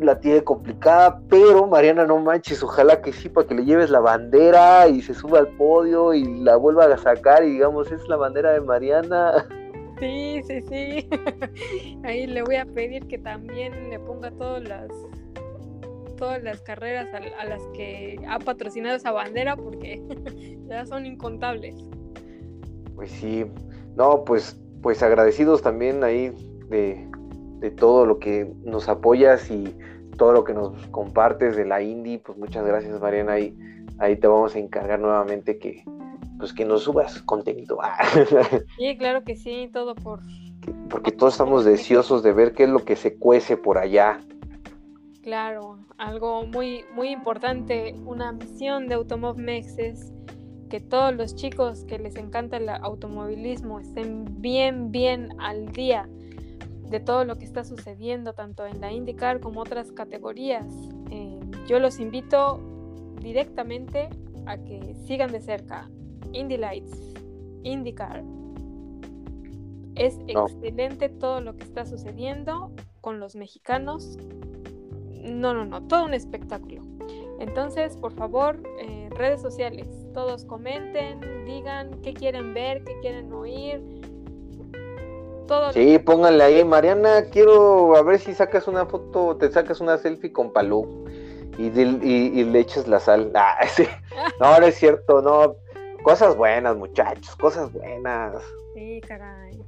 [0.00, 3.98] La, tiene, complicada, pero Mariana, no manches, ojalá que sí, para que le lleves la
[3.98, 8.14] bandera y se suba al podio y la vuelva a sacar y digamos, es la
[8.14, 9.44] bandera de Mariana.
[10.00, 11.08] Sí, sí, sí.
[12.04, 14.90] Ahí le voy a pedir que también le ponga todas las
[16.18, 20.02] todas las carreras a, las que ha patrocinado esa bandera porque
[20.68, 21.76] ya son incontables.
[22.96, 23.46] Pues sí,
[23.96, 26.32] no, pues, pues agradecidos también ahí
[26.68, 27.08] de,
[27.60, 29.74] de todo lo que nos apoyas y
[30.16, 33.56] todo lo que nos compartes de la Indie, pues muchas gracias Mariana, ahí,
[33.98, 35.84] ahí te vamos a encargar nuevamente que,
[36.38, 37.78] pues que nos subas contenido.
[38.78, 40.20] sí, claro que sí, todo por...
[40.88, 44.20] Porque todos estamos deseosos de ver qué es lo que se cuece por allá.
[45.22, 48.96] Claro, algo muy, muy importante, una misión de
[49.36, 50.12] Mex es
[50.68, 56.08] que todos los chicos que les encanta el automovilismo estén bien, bien al día
[56.88, 60.66] de todo lo que está sucediendo, tanto en la IndyCar como otras categorías.
[61.10, 62.60] Eh, yo los invito
[63.20, 64.08] directamente
[64.46, 65.90] a que sigan de cerca
[66.32, 67.14] Indy Lights,
[67.62, 68.22] IndyCar.
[69.94, 72.70] Es excelente todo lo que está sucediendo
[73.00, 74.16] con los mexicanos.
[75.22, 76.82] No, no, no, todo un espectáculo.
[77.40, 83.82] Entonces, por favor, eh, redes sociales, todos comenten, digan qué quieren ver, qué quieren oír.
[85.46, 89.96] Todo sí, pónganle ahí, Mariana, quiero a ver si sacas una foto, te sacas una
[89.96, 91.06] selfie con Palú
[91.56, 93.32] y, y, le echas la sal.
[93.34, 93.84] Ah, sí.
[94.40, 95.56] No, no es cierto, no
[96.02, 98.42] Cosas buenas, muchachos, cosas buenas.
[98.74, 99.58] Sí, caray.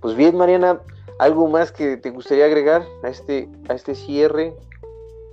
[0.00, 0.80] Pues bien, Mariana,
[1.18, 4.54] ¿algo más que te gustaría agregar a este, a este cierre?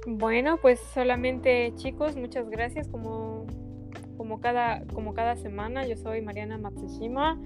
[0.07, 3.47] Bueno, pues solamente chicos, muchas gracias como,
[4.18, 5.86] como, cada, como cada semana.
[5.86, 7.39] Yo soy Mariana Matsushima.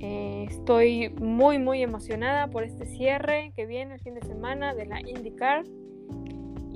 [0.00, 4.86] Eh, estoy muy, muy emocionada por este cierre que viene el fin de semana de
[4.86, 5.64] la IndyCar.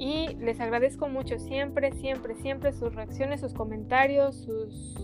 [0.02, 4.96] Y les agradezco mucho siempre, siempre, siempre sus reacciones, sus comentarios, sus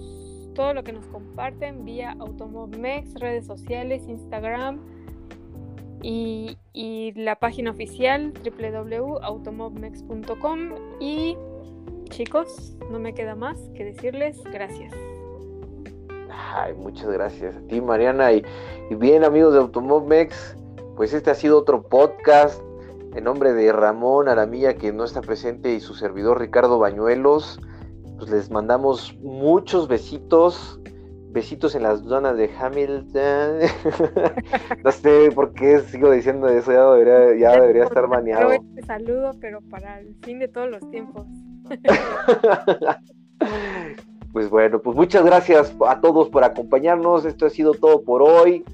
[0.56, 4.80] todo lo que nos comparten vía Automobmex, redes sociales, Instagram
[6.02, 10.58] y, y la página oficial www.automobmex.com.
[10.98, 11.36] Y
[12.08, 14.92] chicos, no me queda más que decirles gracias.
[16.56, 18.32] Ay, muchas gracias a ti, Mariana.
[18.32, 18.44] Y,
[18.90, 20.56] bien, amigos de Automovmex,
[20.96, 22.60] pues este ha sido otro podcast
[23.18, 27.60] en nombre de Ramón Aramilla, que no está presente, y su servidor Ricardo Bañuelos.
[28.16, 30.80] Pues les mandamos muchos besitos.
[31.30, 33.58] Besitos en las zonas de Hamilton.
[34.84, 38.52] no sé por qué sigo diciendo eso, ya debería, ya debería estar baneado.
[38.52, 41.26] Este saludo, pero para el fin de todos los tiempos.
[44.32, 47.24] pues bueno, pues muchas gracias a todos por acompañarnos.
[47.24, 48.64] Esto ha sido todo por hoy.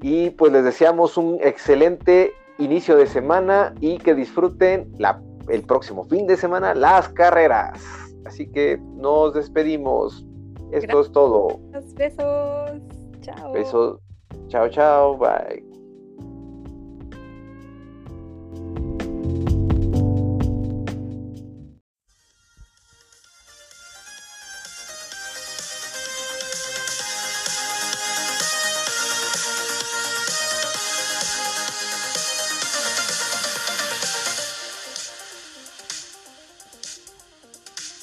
[0.00, 6.04] Y pues les deseamos un excelente inicio de semana y que disfruten la, el próximo
[6.04, 7.80] fin de semana las carreras.
[8.24, 10.24] Así que nos despedimos.
[10.70, 11.60] Esto es todo.
[11.96, 12.80] Besos.
[13.20, 13.52] Chao.
[13.52, 14.00] Besos.
[14.48, 15.18] Chao, chao.
[15.18, 15.71] Bye.